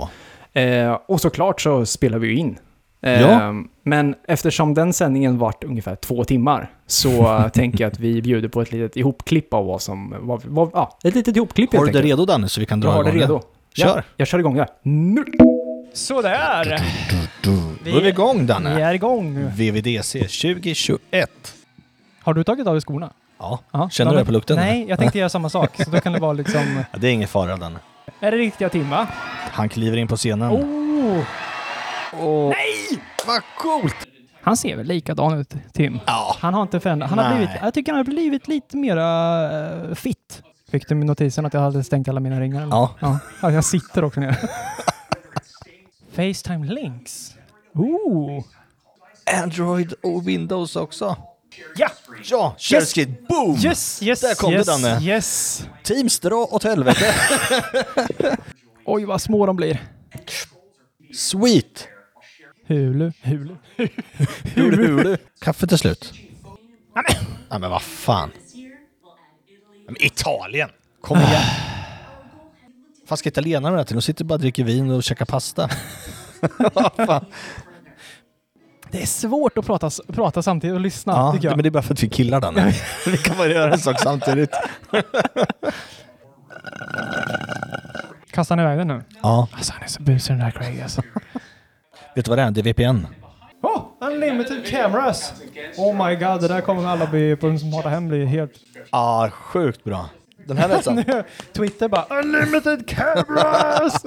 Eh, 0.53 0.99
och 1.07 1.21
såklart 1.21 1.61
så 1.61 1.87
spelar 1.87 2.19
vi 2.19 2.29
ju 2.29 2.37
in. 2.37 2.59
Eh, 3.03 3.21
Ja. 3.23 3.53
Men 3.83 4.15
eftersom 4.29 4.75
den 4.75 4.93
sändningen 4.93 5.39
vart 5.39 5.65
ungefär 5.65 5.95
två 5.97 6.25
timmar 6.25 6.71
så 6.87 7.43
tänker 7.55 7.85
jag 7.85 7.93
att 7.93 7.99
vi 8.01 8.23
bjuder 8.23 8.49
på 8.49 8.61
ett 8.63 8.73
litet 8.73 8.97
ihopklipp 8.97 9.55
av 9.55 9.67
vad 9.67 9.83
som... 9.83 10.15
Vad, 10.21 10.45
vad, 10.45 10.71
ja, 10.75 10.99
ett 11.05 11.15
litet 11.15 11.37
ihopklipp 11.37 11.73
Har 11.73 11.79
helt 11.79 11.87
du 11.87 11.93
det 11.93 11.99
enkelt. 11.99 12.19
redo 12.21 12.25
Danne 12.27 12.49
så 12.49 12.61
vi 12.61 12.67
kan 12.67 12.81
dra 12.81 12.89
Jag 12.89 12.95
har 12.95 13.05
det 13.05 13.11
igång 13.11 13.21
redo. 13.23 13.41
Kör. 13.75 13.87
Ja, 13.97 14.03
jag 14.17 14.29
kör 14.29 14.39
igång 14.39 14.55
det. 14.57 14.67
Nu! 14.83 15.25
Sådär! 15.93 16.83
Då 17.85 17.97
är 17.99 18.03
vi 18.03 18.09
igång 18.09 18.47
Danne. 18.47 18.77
Vi 18.77 18.83
är 18.83 18.95
igång. 18.95 19.51
VVDC 19.51 20.19
2021. 20.21 21.31
Har 22.23 22.35
du 22.35 22.45
tagit 22.45 22.67
av 22.67 22.75
dig 22.75 22.81
skorna? 22.81 23.11
Ja, 23.39 23.59
Ja, 23.71 23.91
känner 23.91 24.13
du 24.13 24.19
det 24.19 24.25
på 24.25 24.33
lukten? 24.33 24.57
Nej, 24.57 24.87
jag 24.89 24.99
tänkte 24.99 25.19
göra 25.19 25.29
samma 25.29 25.49
sak. 25.51 25.71
Så 25.85 25.91
då 25.91 26.01
kan 26.01 26.13
det 26.13 26.19
vara 26.19 26.33
liksom... 26.33 26.85
Ja, 26.93 26.99
det 26.99 27.09
är 27.09 27.13
ingen 27.13 27.29
fara 27.29 27.57
Danne. 27.57 27.79
Är 28.21 28.31
det 28.31 28.37
riktiga 28.37 28.69
Tim 28.69 28.91
va? 28.91 29.07
Han 29.53 29.69
kliver 29.69 29.97
in 29.97 30.09
på 30.09 30.17
scenen. 30.17 30.53
Oh! 30.53 32.49
Nej! 32.49 33.01
Vad 33.27 33.43
coolt! 33.59 33.97
Han 34.43 34.57
ser 34.57 34.77
väl 34.77 34.87
likadan 34.87 35.39
ut, 35.39 35.55
Tim? 35.73 36.01
Ja. 36.07 36.37
Han 36.41 36.55
har 36.55 36.63
inte 36.63 36.81
förändrat. 36.81 37.11
Han 37.11 37.19
har 37.19 37.35
blivit, 37.35 37.51
jag 37.63 37.75
tycker 37.75 37.93
han 37.93 37.97
har 37.99 38.05
blivit 38.05 38.49
lite 38.49 38.77
mera 38.77 39.87
uh, 39.89 39.95
fit. 39.95 40.43
Fick 40.71 40.89
du 40.89 40.95
notisen 40.95 41.47
att 41.47 41.55
jag 41.55 41.61
hade 41.61 41.85
stängt 41.85 42.09
alla 42.09 42.21
mina 42.21 42.41
ringar? 42.41 42.63
eller? 42.63 42.71
Ja. 42.77 42.95
ja. 43.01 43.19
Ja, 43.43 43.51
Jag 43.53 43.65
sitter 43.65 44.05
också 44.05 44.21
ner. 44.21 44.37
Facetime 46.19 46.67
links. 46.67 47.35
Ooh. 47.75 48.45
Android 49.43 49.93
och 50.03 50.29
Windows 50.29 50.77
också. 50.77 51.17
Ja! 51.77 51.91
Ja, 52.25 52.55
ShareSkit. 52.59 53.29
Boom! 53.29 53.57
Yes, 53.65 54.03
yes, 54.03 54.21
Där 54.21 54.35
kom 54.35 54.51
det, 54.51 54.57
yes, 54.57 54.67
Danne. 54.67 55.01
yes. 55.03 55.63
Teams, 55.83 56.21
dra 56.21 56.37
åt 56.51 56.65
helvete. 56.65 57.15
Oj, 58.85 59.05
vad 59.05 59.23
små 59.23 59.47
de 59.47 59.57
blir. 59.57 59.83
Sweet! 61.15 61.89
Hulu. 62.67 63.13
Hulu. 63.23 63.57
Hur 63.77 64.77
hur 64.77 65.05
du? 65.05 65.17
Kaffe 65.41 65.67
till 65.67 65.79
slut. 65.79 66.13
Nej 67.51 67.61
men 67.61 67.71
vad 67.71 67.83
fan. 67.83 68.31
Men 69.87 69.97
Italien! 70.03 70.71
Kom 71.01 71.19
igen. 71.19 71.43
Vad 73.09 73.19
ska 73.19 73.29
italienarna 73.29 73.71
med 73.71 73.81
det 73.81 73.85
till? 73.85 73.97
De 73.97 74.03
sitter 74.03 74.25
bara 74.25 74.35
och 74.35 74.41
dricker 74.41 74.65
vin 74.65 74.91
och 74.91 75.03
käkar 75.03 75.25
pasta. 75.25 75.69
Fan. 77.07 77.25
Det 78.91 79.03
är 79.03 79.07
svårt 79.07 79.59
att 79.59 79.67
prata, 79.67 79.91
prata 80.07 80.43
samtidigt 80.43 80.75
och 80.75 80.81
lyssna, 80.81 81.13
Ja, 81.13 81.33
tycker 81.33 81.49
jag. 81.49 81.57
men 81.57 81.63
det 81.63 81.69
är 81.69 81.71
bara 81.71 81.83
för 81.83 81.95
att 81.95 82.03
vi 82.03 82.09
killar 82.09 82.41
den. 82.41 82.55
vi 83.07 83.17
kan 83.19 83.37
bara 83.37 83.49
göra 83.49 83.73
en 83.73 83.79
sak 83.79 84.01
samtidigt. 84.01 84.51
Kastar 88.31 88.57
han 88.57 88.67
iväg 88.67 88.79
den 88.79 88.89
nu? 88.89 89.03
Ja, 89.23 89.49
Alltså 89.53 89.73
han 89.73 89.83
är 89.83 89.87
så 89.89 90.03
busig 90.03 90.33
den 90.37 90.41
där 90.45 90.51
Craig 90.51 90.81
alltså. 90.83 91.03
vet 92.15 92.25
du 92.25 92.29
vad 92.29 92.39
det 92.39 92.43
är? 92.43 92.51
Det 92.51 92.61
är 92.61 92.63
VPN. 92.65 93.07
Oh, 93.63 93.83
unlimited 94.01 94.67
cameras! 94.67 95.33
Oh 95.77 96.07
my 96.07 96.15
god, 96.15 96.41
det 96.41 96.49
där 96.49 96.61
kommer 96.61 96.87
alla 96.89 97.07
bli, 97.07 97.37
på 97.37 97.47
den 97.47 97.59
som 97.59 97.73
hatar 97.73 97.91
hem 97.91 98.09
bli 98.09 98.25
helt... 98.27 98.53
Ja, 98.91 99.31
sjukt 99.33 99.85
bra. 99.85 100.09
Den 100.49 100.57
här 100.57 100.69
är 100.69 100.81
så. 100.83 101.03
Twitter 101.53 101.89
bara 101.89 102.21
unlimited 102.21 102.89
cameras! 102.89 104.05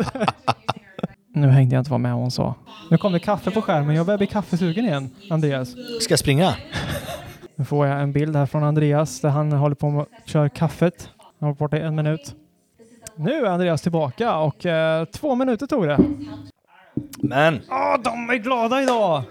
nu 1.33 1.47
hängde 1.47 1.75
jag 1.75 1.81
inte 1.81 1.91
vad 1.91 1.99
med 1.99 2.13
hon 2.13 2.31
sa. 2.31 2.55
Nu 2.89 2.97
kom 2.97 3.13
det 3.13 3.19
kaffe 3.19 3.51
på 3.51 3.61
skärmen, 3.61 3.95
jag 3.95 4.05
börjar 4.05 4.17
bli 4.17 4.27
kaffesugen 4.27 4.85
igen, 4.85 5.09
Andreas. 5.29 5.69
Ska 6.01 6.11
jag 6.11 6.19
springa? 6.19 6.55
Nu 7.55 7.65
får 7.65 7.87
jag 7.87 8.01
en 8.01 8.11
bild 8.11 8.35
här 8.35 8.45
från 8.45 8.63
Andreas 8.63 9.21
där 9.21 9.29
han 9.29 9.51
håller 9.51 9.75
på 9.75 9.89
med 9.89 10.01
att 10.01 10.27
köra 10.29 10.49
kaffet. 10.49 11.09
Han 11.17 11.27
har 11.39 11.47
varit 11.47 11.57
borta 11.57 11.77
i 11.77 11.81
en 11.81 11.95
minut. 11.95 12.35
Nu 13.15 13.31
är 13.31 13.45
Andreas 13.45 13.81
tillbaka 13.81 14.37
och 14.37 14.65
eh, 14.65 15.05
två 15.05 15.35
minuter 15.35 15.67
tog 15.67 15.87
det. 15.87 15.97
Men, 17.17 17.61
Åh, 17.69 17.95
de 18.03 18.29
är 18.29 18.35
glada 18.35 18.81
idag! 18.81 19.23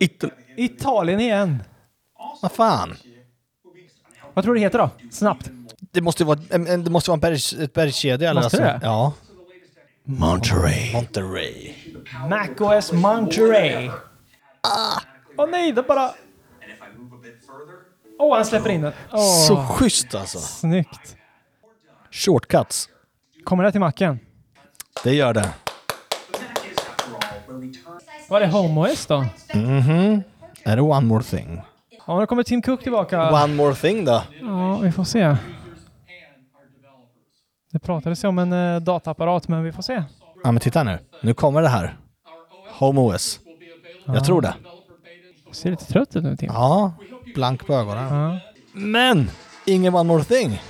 It 0.00 0.24
Italien 0.56 1.20
igen. 1.20 1.62
vad 2.42 2.52
fan. 2.52 2.94
Vad 4.34 4.44
tror 4.44 4.54
du 4.54 4.60
det 4.60 4.64
heter 4.66 4.78
då? 4.78 4.90
Snabbt. 5.10 5.50
Det 5.92 6.00
måste 6.00 6.22
ju 6.22 6.26
vara, 6.26 6.38
en- 6.50 6.66
en- 6.66 6.84
det 6.84 6.90
måste 6.90 7.10
vara 7.10 7.16
en 7.16 7.20
bergs, 7.20 7.52
ett 7.52 7.72
bergskedja. 7.72 8.30
eller 8.30 8.42
Måste 8.42 8.64
alltså. 8.66 8.78
det? 8.78 8.86
Ja. 8.86 9.12
Monterey. 10.04 10.92
Monterey. 10.92 11.74
MacOS 12.30 12.92
Monterey. 12.92 13.90
Åh 15.38 15.48
nej, 15.50 15.72
det 15.72 15.82
bara... 15.82 16.10
Åh, 18.18 18.36
han 18.36 18.44
släpper 18.44 18.70
in 18.70 18.80
den. 18.82 18.92
Åh, 19.12 19.46
Så 19.48 19.56
schysst 19.56 20.14
alltså. 20.14 20.38
snyggt. 20.38 21.16
Shortcuts. 22.10 22.88
Kommer 23.44 23.64
det 23.64 23.70
till 23.72 23.80
macken? 23.80 24.18
Det 25.04 25.14
gör 25.14 25.34
det. 25.34 25.50
Vad 28.28 28.42
är 28.42 28.46
det 28.46 28.52
HomeOS 28.52 29.06
då? 29.06 29.24
Mhm. 29.54 30.22
Är 30.64 30.76
det 30.76 30.82
one 30.82 31.06
more 31.06 31.22
thing? 31.24 31.60
Ja, 32.06 32.20
nu 32.20 32.26
kommer 32.26 32.42
Tim 32.42 32.62
Cook 32.62 32.82
tillbaka. 32.82 33.32
One 33.44 33.54
more 33.54 33.74
thing 33.74 34.04
då? 34.04 34.22
Ja, 34.40 34.76
vi 34.78 34.92
får 34.92 35.04
se. 35.04 35.36
Det 37.72 37.78
pratades 37.78 38.24
ju 38.24 38.28
om 38.28 38.38
en 38.38 38.52
eh, 38.52 38.80
dataapparat, 38.80 39.48
men 39.48 39.62
vi 39.64 39.72
får 39.72 39.82
se. 39.82 40.02
Ja 40.44 40.52
men 40.52 40.60
titta 40.60 40.82
nu. 40.82 40.98
Nu 41.20 41.34
kommer 41.34 41.62
det 41.62 41.68
här. 41.68 41.96
Home 42.78 43.00
OS. 43.00 43.40
Jag 44.06 44.24
tror 44.24 44.40
det. 44.42 44.54
Ser 45.52 45.70
lite 45.70 45.84
trött 45.84 46.16
ut 46.16 46.24
nu 46.24 46.36
Tim. 46.36 46.50
Ja, 46.52 46.92
blank 47.34 47.66
på 47.66 47.74
ögonen. 47.74 48.14
Ja. 48.14 48.38
Men! 48.72 49.30
Ingen 49.66 49.94
one 49.94 50.08
more 50.08 50.24
thing. 50.24 50.62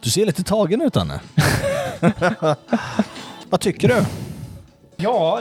Du 0.00 0.10
ser 0.10 0.26
lite 0.26 0.42
tagen 0.42 0.80
ut 0.82 0.96
Anne. 0.96 1.20
Vad 3.50 3.60
tycker 3.60 3.88
du? 3.88 4.04
Ja, 4.96 5.40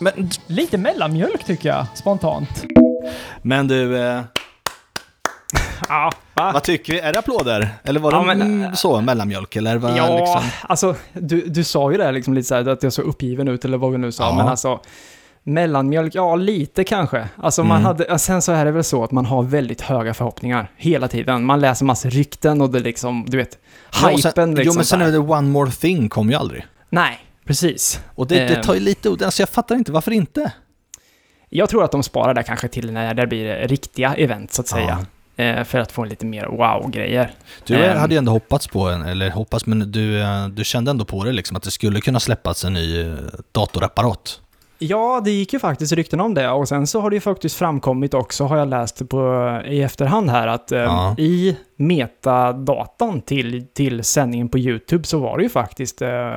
Men, 0.00 0.30
Lite 0.46 0.78
mellanmjölk 0.78 1.44
tycker 1.44 1.68
jag, 1.68 1.86
spontant. 1.94 2.64
men 3.42 3.68
du, 3.68 3.98
eh, 3.98 4.22
Ja, 5.88 6.12
va? 6.34 6.50
vad 6.52 6.62
tycker 6.62 6.92
vi? 6.92 7.00
Är 7.00 7.12
det 7.12 7.18
applåder? 7.18 7.68
Eller 7.84 8.00
var 8.00 8.10
det 8.10 8.16
Ja, 8.16 8.22
men, 8.22 8.42
mm, 8.42 8.76
så, 8.76 9.00
mellanmjölk? 9.00 9.56
Eller 9.56 9.76
vad, 9.78 9.96
Ja, 9.96 10.18
liksom? 10.18 10.42
alltså 10.62 10.94
du, 11.12 11.40
du 11.46 11.64
sa 11.64 11.92
ju 11.92 11.98
det 11.98 12.12
liksom 12.12 12.34
lite 12.34 12.48
så 12.48 12.54
här, 12.54 12.68
att 12.68 12.82
jag 12.82 12.92
såg 12.92 13.04
uppgiven 13.04 13.48
ut 13.48 13.64
eller 13.64 13.78
vad 13.78 13.92
vi 13.92 13.98
nu 13.98 14.12
sa, 14.12 14.24
Ja. 14.24 14.34
men 14.36 14.48
alltså 14.48 14.80
mellanmjölk, 15.44 16.14
ja 16.14 16.36
lite 16.36 16.84
kanske. 16.84 17.28
Alltså 17.36 17.64
man 17.64 17.76
Mm. 17.76 17.86
hade, 17.86 18.06
ja, 18.08 18.18
sen 18.18 18.42
så 18.42 18.52
är 18.52 18.64
det 18.64 18.70
väl 18.70 18.84
så 18.84 19.04
att 19.04 19.10
man 19.10 19.26
har 19.26 19.42
väldigt 19.42 19.80
höga 19.80 20.14
förhoppningar 20.14 20.70
hela 20.76 21.08
tiden. 21.08 21.44
Man 21.44 21.60
läser 21.60 21.84
massa 21.84 22.08
rykten 22.08 22.60
och 22.60 22.70
det 22.70 22.80
liksom, 22.80 23.24
du 23.28 23.36
vet, 23.36 23.58
Ja, 24.02 24.08
hypen 24.08 24.32
sen, 24.32 24.54
liksom. 24.54 24.64
Jo, 24.66 24.72
men 24.76 24.84
sen 24.84 25.00
är 25.02 25.12
det 25.12 25.18
One 25.18 25.48
More 25.48 25.70
Thing 25.70 26.08
kom 26.08 26.30
ju 26.30 26.36
aldrig. 26.36 26.64
Nej, 26.88 27.18
precis. 27.46 28.00
Och 28.14 28.26
det, 28.26 28.34
det 28.34 28.56
Eh. 28.56 28.60
tar 28.62 28.74
ju 28.74 28.80
lite. 28.80 29.08
Alltså 29.08 29.42
jag 29.42 29.48
fattar 29.48 29.74
inte, 29.74 29.92
varför 29.92 30.10
inte? 30.10 30.52
Jag 31.48 31.68
tror 31.68 31.84
att 31.84 31.92
de 31.92 32.02
sparar 32.02 32.34
det 32.34 32.42
kanske 32.42 32.68
till 32.68 32.92
när 32.92 33.14
det 33.14 33.26
blir 33.26 33.68
riktiga 33.68 34.14
event 34.14 34.52
så 34.52 34.60
att 34.62 34.68
säga. 34.68 34.90
Eh, 34.90 34.98
för 35.64 35.78
att 35.78 35.92
få 35.92 36.04
lite 36.04 36.26
mer 36.26 36.46
wow-grejer. 36.46 37.30
Du 37.66 37.84
Ehm. 37.84 37.98
hade 37.98 38.14
ju 38.14 38.18
ändå 38.18 38.32
hoppats 38.32 38.68
på 38.68 38.88
en, 38.88 39.02
eller 39.02 39.30
hoppats, 39.30 39.66
men 39.66 39.92
du, 39.92 40.20
eh, 40.22 40.48
du 40.48 40.64
kände 40.64 40.90
ändå 40.90 41.04
på 41.04 41.24
det 41.24 41.32
liksom 41.32 41.56
att 41.56 41.62
det 41.62 41.70
skulle 41.70 42.00
kunna 42.00 42.20
släppas 42.20 42.64
en 42.64 42.72
ny 42.72 43.00
eh, 43.00 43.14
datorapparat. 43.52 44.38
Ja, 44.78 45.20
det 45.24 45.30
gick 45.30 45.52
ju 45.52 45.58
faktiskt 45.58 45.92
rykten 45.92 46.20
om 46.20 46.34
det 46.34 46.48
och 46.50 46.68
sen 46.68 46.86
så 46.86 47.00
har 47.00 47.10
det 47.10 47.16
ju 47.16 47.20
faktiskt 47.20 47.56
framkommit 47.56 48.14
också, 48.14 48.44
har 48.44 48.56
jag 48.56 48.68
läst 48.68 49.08
på, 49.08 49.60
i 49.66 49.82
efterhand 49.82 50.30
här, 50.30 50.46
att 50.48 50.72
eh, 50.72 50.78
Ja. 50.80 51.14
i 51.18 51.56
metadatan 51.76 53.20
till, 53.20 53.66
till 53.74 54.04
sändningen 54.04 54.48
på 54.48 54.58
YouTube 54.58 55.04
så 55.04 55.18
var 55.18 55.36
det 55.36 55.42
ju 55.42 55.48
faktiskt 55.48 56.02
eh, 56.02 56.32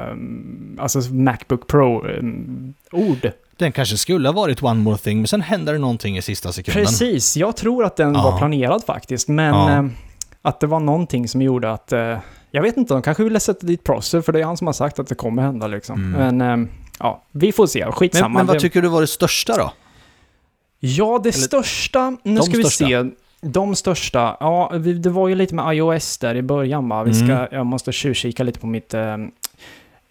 alltså 0.80 1.00
Macbook 1.14 1.68
Pro-ord. 1.68 3.32
Den 3.58 3.72
kanske 3.72 3.98
skulle 3.98 4.28
ha 4.30 4.34
varit 4.34 4.64
One 4.64 4.80
More 4.80 4.98
Thing, 4.98 5.18
men 5.18 5.28
sen 5.28 5.42
händer 5.42 5.74
det 5.74 5.80
någonting 5.80 6.18
i 6.18 6.22
sista 6.22 6.52
sekunden. 6.52 6.86
Precis, 6.86 7.38
jag 7.38 7.56
tror 7.56 7.86
att 7.86 7.96
den 7.96 8.14
Ja. 8.14 8.24
var 8.24 8.38
planerad 8.38 8.84
faktiskt, 8.84 9.28
men 9.28 9.46
Ja. 9.56 9.72
eh, 9.78 9.86
att 10.42 10.60
det 10.60 10.68
var 10.68 10.80
någonting 10.80 11.28
som 11.28 11.42
gjorde 11.42 11.72
att, 11.72 11.92
eh, 11.94 12.18
jag 12.52 12.62
vet 12.62 12.78
inte, 12.78 12.94
de 12.94 13.02
kanske 13.02 13.24
ville 13.24 13.40
sätta 13.40 13.68
dit 13.68 13.84
Prosser, 13.84 14.22
för 14.22 14.32
det 14.34 14.40
är 14.40 14.44
han 14.44 14.58
som 14.58 14.68
har 14.68 14.74
sagt 14.74 15.00
att 15.00 15.08
det 15.08 15.16
kommer 15.16 15.42
hända 15.42 15.68
liksom. 15.68 16.16
Mm. 16.16 16.38
Men 16.38 16.62
eh, 16.64 16.70
ja, 17.00 17.24
vi 17.32 17.52
får 17.52 17.68
se, 17.68 17.86
skitsamma. 17.92 18.28
Men, 18.28 18.34
men 18.38 18.46
vad 18.48 18.60
tycker 18.60 18.82
du 18.82 18.88
var 18.88 19.02
det 19.02 19.08
största 19.08 19.58
då? 19.58 19.72
Ja, 20.80 21.20
det 21.24 21.30
Eller- 21.30 21.32
största, 21.32 22.18
nu 22.24 22.42
ska 22.42 22.58
vi 22.58 22.64
största. 22.64 22.86
se. 22.88 23.04
De 23.42 23.76
största, 23.76 24.38
ja, 24.40 24.72
det 25.04 25.10
var 25.10 25.28
ju 25.28 25.36
lite 25.36 25.56
med 25.56 25.76
iOS 25.78 26.18
där 26.18 26.36
i 26.36 26.42
början 26.42 26.90
va? 26.90 27.04
Vi 27.04 27.14
ska, 27.14 27.26
Mm. 27.26 27.48
jag 27.52 27.66
måste 27.66 27.92
tjuvkika 27.92 28.44
lite 28.44 28.60
på 28.60 28.68
mitt... 28.68 28.94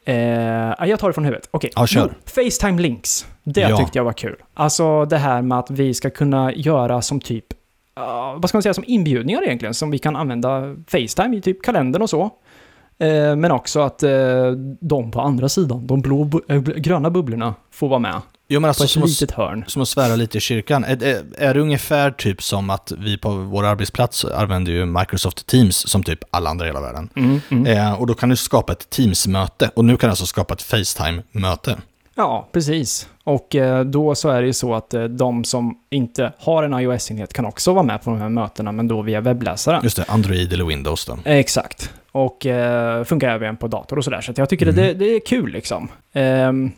Eh, 0.05 0.71
eh, 0.71 0.87
jag 0.89 0.99
tar 0.99 1.09
det 1.09 1.13
från 1.15 1.25
huvudet. 1.25 1.49
Okej. 1.51 1.71
Ja, 1.77 1.87
kör. 1.87 2.03
Jo, 2.03 2.15
Facetime 2.27 2.83
Links. 2.83 3.27
Det 3.45 3.61
Ja. 3.61 3.77
tyckte 3.77 3.99
jag 3.99 4.05
var 4.05 4.13
kul. 4.13 4.37
Alltså 4.55 5.05
det 5.05 5.17
här 5.19 5.43
med 5.43 5.59
att 5.59 5.71
vi 5.71 5.95
ska 5.95 6.11
kunna 6.11 6.53
göra 6.55 7.03
som 7.03 7.21
typ, 7.21 7.45
ja, 7.97 8.37
vad 8.39 8.49
ska 8.49 8.57
man 8.57 8.63
säga, 8.63 8.75
som 8.75 8.85
inbjudningar 8.87 9.43
egentligen, 9.45 9.75
som 9.75 9.91
vi 9.91 9.99
kan 9.99 10.17
använda 10.17 10.75
Facetime 10.89 11.37
i 11.37 11.41
typ 11.41 11.63
kalendern 11.63 12.03
och 12.03 12.11
så. 12.11 12.23
Eh, 12.99 13.37
men 13.37 13.51
också 13.53 13.81
att 13.81 14.03
eh, 14.03 14.51
de 14.81 15.11
på 15.11 15.21
andra 15.21 15.49
sidan, 15.49 15.87
de 15.87 16.01
blå, 16.01 16.31
äh, 16.49 16.61
gröna 16.61 17.11
bubblorna, 17.11 17.55
får 17.71 17.89
vara 17.89 17.99
med 18.01 18.15
Jo 18.49 18.61
men 18.61 18.63
på 18.63 18.69
alltså 18.69 18.85
ett 18.85 18.91
som 18.91 19.03
att, 19.03 19.09
litet 19.09 19.31
hörn. 19.31 19.65
som 19.67 19.83
att 19.83 19.89
svära 19.89 20.17
lite 20.17 20.39
i 20.39 20.41
kyrkan. 20.41 20.85
Är, 20.85 21.03
är, 21.03 21.23
är 21.39 21.55
det 21.55 21.61
ungefär 21.61 22.11
typ 22.11 22.43
som 22.43 22.71
att 22.71 22.93
vi 22.99 23.19
på 23.19 23.31
vår 23.31 23.65
arbetsplats 23.65 24.25
använder 24.25 24.73
ju 24.73 24.87
Microsoft 24.87 25.47
Teams 25.47 25.89
som 25.91 26.03
typ 26.03 26.19
alla 26.31 26.51
andra 26.51 26.65
i 26.65 26.69
hela 26.69 26.81
världen. 26.81 27.11
Mm, 27.17 27.41
mm. 27.51 27.67
Eh, 27.67 28.01
och 28.01 28.07
då 28.07 28.15
kan 28.15 28.29
du 28.29 28.37
skapa 28.37 28.73
ett 28.73 28.91
Teams-möte 28.91 29.71
och 29.75 29.85
nu 29.85 29.97
kan 29.97 30.09
du 30.09 30.11
alltså 30.11 30.27
skapa 30.27 30.55
ett 30.55 30.63
Facetime-möte. 30.63 31.77
Ja, 32.15 32.49
precis. 32.53 33.09
Och 33.25 33.55
eh, 33.57 33.85
då 33.85 34.15
så 34.15 34.29
är 34.29 34.41
det 34.41 34.47
ju 34.47 34.53
så 34.53 34.75
att 34.75 34.95
eh, 34.95 35.05
de 35.05 35.45
som 35.45 35.79
inte 35.91 36.33
har 36.39 36.63
en 36.63 36.75
iOS-enhet 36.81 37.33
kan 37.33 37.47
också 37.47 37.73
vara 37.73 37.83
med 37.85 38.03
på 38.03 38.11
de 38.11 38.21
här 38.21 38.29
mötena, 38.29 38.73
men 38.73 38.89
då 38.89 39.03
via 39.03 39.21
webbläsaren. 39.21 39.81
Just 39.85 39.97
det, 39.97 40.05
Android 40.09 40.53
eller 40.53 40.65
Windows 40.65 41.05
då. 41.07 41.19
Eh, 41.25 41.37
Exakt. 41.37 41.91
Och 42.13 42.47
funkar 43.05 43.29
även 43.29 43.57
på 43.57 43.69
dator 43.69 43.99
och 43.99 44.05
sådär, 44.05 44.21
så 44.21 44.31
att 44.31 44.39
jag 44.39 44.49
tycker 44.49 44.67
Mm. 44.67 44.77
det, 44.77 44.95
det 44.95 45.05
är 45.05 45.21
kul 45.27 45.53
liksom. 45.53 45.89
Ehm, 46.13 46.73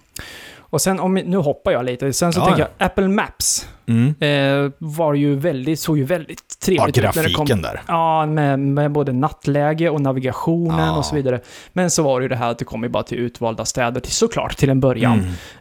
och 0.70 0.80
sen 0.80 1.00
om, 1.00 1.14
nu 1.14 1.36
hoppar 1.36 1.72
jag 1.72 1.84
lite, 1.84 2.12
sen 2.12 2.32
så 2.32 2.40
Ja, 2.40 2.44
tänker 2.44 2.60
ja. 2.62 2.68
jag 2.78 2.86
Apple 2.86 3.08
Maps 3.08 3.68
Mm. 3.88 4.14
eh, 4.20 4.72
var 4.78 5.14
ju 5.14 5.34
väldigt, 5.36 5.80
såg 5.80 5.98
ju 5.98 6.04
väldigt 6.04 6.40
Ja, 6.60 6.64
trevligt 6.66 6.98
ut 6.98 7.14
när 7.16 7.22
det 7.22 7.32
kom. 7.34 7.46
där. 7.62 7.80
Ja, 7.88 8.26
med, 8.26 8.58
med 8.58 8.90
både 8.92 9.12
nattläge 9.12 9.90
och 9.90 10.00
navigationen 10.00 10.86
Ja. 10.86 10.96
och 10.96 11.04
så 11.04 11.14
vidare. 11.14 11.40
Men 11.72 11.90
så 11.90 12.02
var 12.02 12.20
det 12.20 12.24
ju 12.24 12.28
det 12.28 12.36
här 12.36 12.50
att 12.50 12.58
det 12.58 12.64
kom 12.64 12.82
ju 12.82 12.88
bara 12.88 13.02
till 13.02 13.18
utvalda 13.18 13.64
städer, 13.64 14.00
till, 14.00 14.12
såklart 14.12 14.56
till 14.56 14.70
en 14.70 14.80
början. 14.80 15.12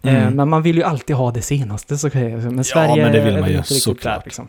Mm. 0.04 0.16
Eh, 0.18 0.22
Mm. 0.24 0.36
Men 0.36 0.50
man 0.50 0.62
vill 0.64 0.76
ju 0.76 0.84
alltid 0.84 1.16
ha 1.16 1.32
det 1.32 1.42
senaste, 1.42 1.98
så. 1.98 2.10
Men 2.14 2.64
Sverige 2.64 3.04
men 3.04 3.12
det 3.12 3.22
vill 3.22 3.40
man 3.40 3.50
ju, 3.52 3.64
såklart. 3.64 4.04
där. 4.16 4.22
Liksom. 4.26 4.48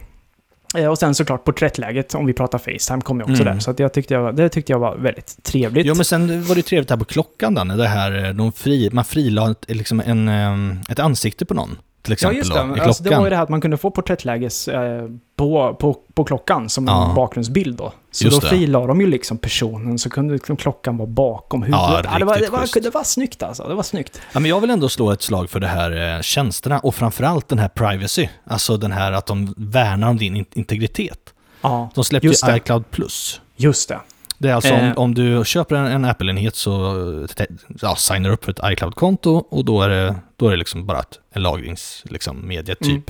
Eh, 0.76 0.86
Och 0.86 0.98
sen 0.98 1.14
såklart 1.14 1.44
porträttläget, 1.44 2.14
om 2.14 2.26
vi 2.26 2.32
pratar 2.32 2.58
Facetime, 2.58 3.00
kom 3.02 3.18
ju 3.18 3.22
också 3.22 3.42
Mm. 3.42 3.54
där. 3.54 3.60
Så 3.60 3.74
jag 3.78 3.92
tyckte 3.92 4.14
jag, 4.14 4.36
det 4.36 4.48
tyckte 4.48 4.72
jag 4.72 4.78
var 4.78 4.96
väldigt 4.96 5.42
trevligt. 5.42 5.86
Jo, 5.86 5.94
men 5.94 6.04
sen 6.04 6.44
var 6.44 6.54
det 6.54 6.62
trevligt 6.62 6.90
här 6.90 6.96
på 6.96 7.04
klockan 7.04 7.54
när 7.54 7.76
det 7.76 7.88
här, 7.88 8.24
eh, 8.24 8.30
de 8.34 8.52
fri, 8.52 8.90
man 8.92 9.04
frilade 9.04 9.54
liksom 9.66 10.02
en, 10.06 10.28
eh, 10.28 10.76
ett 10.92 10.98
ansikte 10.98 11.44
på 11.44 11.54
någon, 11.54 11.78
till 12.06 12.16
ja, 12.20 12.32
exempel 12.32 12.36
just 12.38 12.52
då, 12.52 12.62
det. 12.74 12.78
i 12.78 12.80
Alltså, 12.80 13.02
det 13.02 13.10
var 13.16 13.24
ju 13.24 13.30
det 13.30 13.36
här 13.36 13.42
att 13.42 13.48
man 13.48 13.60
kunde 13.60 13.76
få 13.76 13.90
porträttläges 13.90 14.68
eh, 14.68 15.04
på, 15.36 15.74
på, 15.80 15.96
på 16.14 16.24
klockan 16.24 16.68
som 16.68 16.86
Ja. 16.86 17.08
en 17.08 17.14
bakgrundsbild 17.14 17.76
då. 17.76 17.92
Så 18.10 18.24
Just 18.24 18.40
då 18.42 18.48
frilade 18.48 18.86
de 18.86 19.00
ju 19.00 19.06
liksom 19.06 19.38
personen, 19.38 19.98
så 19.98 20.10
kunde 20.10 20.34
liksom 20.34 20.56
klockan 20.56 20.96
vara 20.96 21.06
bakom 21.08 21.62
huvudet. 21.62 21.80
Ja, 21.82 22.18
det, 22.18 22.24
var, 22.24 22.38
det, 22.38 22.50
var, 22.50 22.80
det 22.82 22.90
var 22.94 23.04
snyggt 23.04 23.42
alltså, 23.42 23.68
det 23.68 23.74
var 23.74 23.82
snyggt. 23.82 24.20
Ja, 24.32 24.40
men 24.40 24.48
jag 24.50 24.60
vill 24.60 24.70
ändå 24.70 24.88
slå 24.88 25.10
ett 25.12 25.22
slag 25.22 25.50
för 25.50 25.60
det 25.60 25.66
här 25.66 26.16
eh, 26.16 26.20
tjänsterna 26.22 26.78
och 26.78 26.94
framförallt 26.94 27.48
den 27.48 27.58
här 27.58 27.68
privacy. 27.68 28.28
Alltså 28.46 28.76
den 28.76 28.92
här 28.92 29.12
att 29.12 29.26
de 29.26 29.54
värnar 29.56 30.08
om 30.10 30.16
din 30.16 30.36
in- 30.36 30.46
integritet. 30.54 31.18
Ja, 31.60 31.90
De 31.94 32.04
släppte 32.04 32.26
Just 32.26 32.48
ju 32.48 32.56
iCloud 32.56 32.90
Plus. 32.90 33.40
just 33.56 33.88
det. 33.88 33.98
Det 34.38 34.48
är 34.50 34.54
alltså 34.54 34.72
Eh. 34.74 34.84
om, 34.90 34.92
om 34.96 35.14
du 35.14 35.42
köper 35.46 35.76
en, 35.76 35.86
en 35.86 36.04
Apple-enhet 36.04 36.54
så 36.56 37.26
ja, 37.82 37.96
signar 37.96 38.30
upp 38.30 38.44
för 38.44 38.52
ett 38.52 38.60
iCloud-konto 38.64 39.30
och 39.50 39.64
då 39.64 39.82
är 39.82 39.88
det, 39.88 40.14
då 40.36 40.46
är 40.46 40.50
det 40.50 40.56
liksom 40.56 40.86
bara 40.86 41.00
ett, 41.00 41.18
en 41.32 41.42
lagringsmedie 41.42 42.12
liksom, 42.12 42.48
medie 42.48 42.74
typ. 42.74 42.88
Mm. 42.88 43.02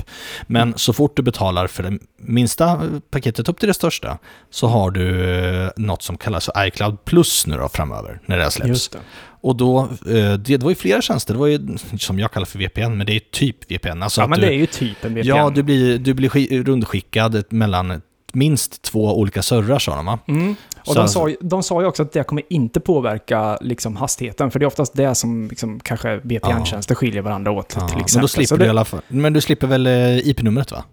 Men 0.47 0.73
så 0.77 0.93
fort 0.93 1.15
du 1.15 1.21
betalar 1.21 1.67
för 1.67 1.83
det 1.83 1.99
minsta 2.19 2.81
paketet 3.11 3.49
upp 3.49 3.59
till 3.59 3.67
det 3.67 3.73
största 3.73 4.17
så 4.49 4.67
har 4.67 4.91
du 4.91 5.33
eh, 5.63 5.69
något 5.77 6.01
som 6.03 6.17
kallas 6.17 6.45
för 6.45 6.65
iCloud 6.67 7.05
Plus 7.05 7.47
nu 7.47 7.57
då 7.57 7.69
framöver 7.69 8.19
när 8.25 8.37
det 8.37 8.43
här 8.43 8.49
släpps. 8.49 8.89
Det. 8.89 8.97
Och 9.41 9.55
då, 9.55 9.79
eh, 9.81 9.87
det, 10.05 10.37
det 10.37 10.57
var 10.63 10.69
ju 10.69 10.75
flera 10.75 11.01
tjänster, 11.01 11.33
det 11.33 11.39
var 11.39 11.47
ju 11.47 11.77
som 11.99 12.19
jag 12.19 12.31
kallar 12.31 12.45
för 12.45 12.59
VPN, 12.59 12.97
men 12.97 13.05
det 13.07 13.13
är 13.13 13.19
typ 13.31 13.71
VPN. 13.71 14.03
Alltså 14.03 14.21
Ja, 14.21 14.27
men 14.27 14.39
du, 14.39 14.45
det 14.45 14.53
är 14.53 14.57
ju 14.57 14.65
typ 14.65 15.05
en 15.05 15.13
VPN. 15.15 15.27
Ja, 15.27 15.49
du 15.49 15.63
blir, 15.63 15.97
du 15.97 16.13
blir 16.13 16.29
ski- 16.29 16.63
rundskickad 16.63 17.43
mellan 17.49 18.01
minst 18.33 18.81
två 18.81 19.19
olika 19.19 19.41
servrar 19.41 19.79
sa 19.79 19.95
de 19.95 20.05
va? 20.05 20.19
Mm. 20.27 20.55
Och 20.87 20.95
de, 20.95 21.07
sa, 21.07 21.27
ju- 21.29 21.37
de 21.41 21.63
sa 21.63 21.81
ju 21.81 21.87
också 21.87 22.03
att 22.03 22.11
det 22.11 22.23
kommer 22.23 22.43
inte 22.49 22.79
påverka 22.79 23.57
liksom, 23.61 23.95
hastigheten, 23.97 24.51
för 24.51 24.59
det 24.59 24.63
är 24.63 24.67
oftast 24.67 24.93
det 24.93 25.15
som 25.15 25.47
liksom, 25.47 25.79
kanske 25.79 26.19
VPN-tjänster 26.23 26.95
skiljer 26.95 27.21
varandra 27.21 27.51
åt 27.51 27.69
till 27.69 27.77
exempel. 27.79 28.05
men 28.13 28.21
då 28.21 28.27
slipper 28.27 28.57
det, 28.57 28.63
du 28.63 28.67
i 28.67 28.69
alla 28.69 28.85
fall. 28.85 29.01
Men 29.07 29.33
du 29.33 29.41
slipper 29.41 29.67
väl 29.67 29.87
eh, 29.87 30.17
IP-numret 30.27 30.71
va? 30.71 30.83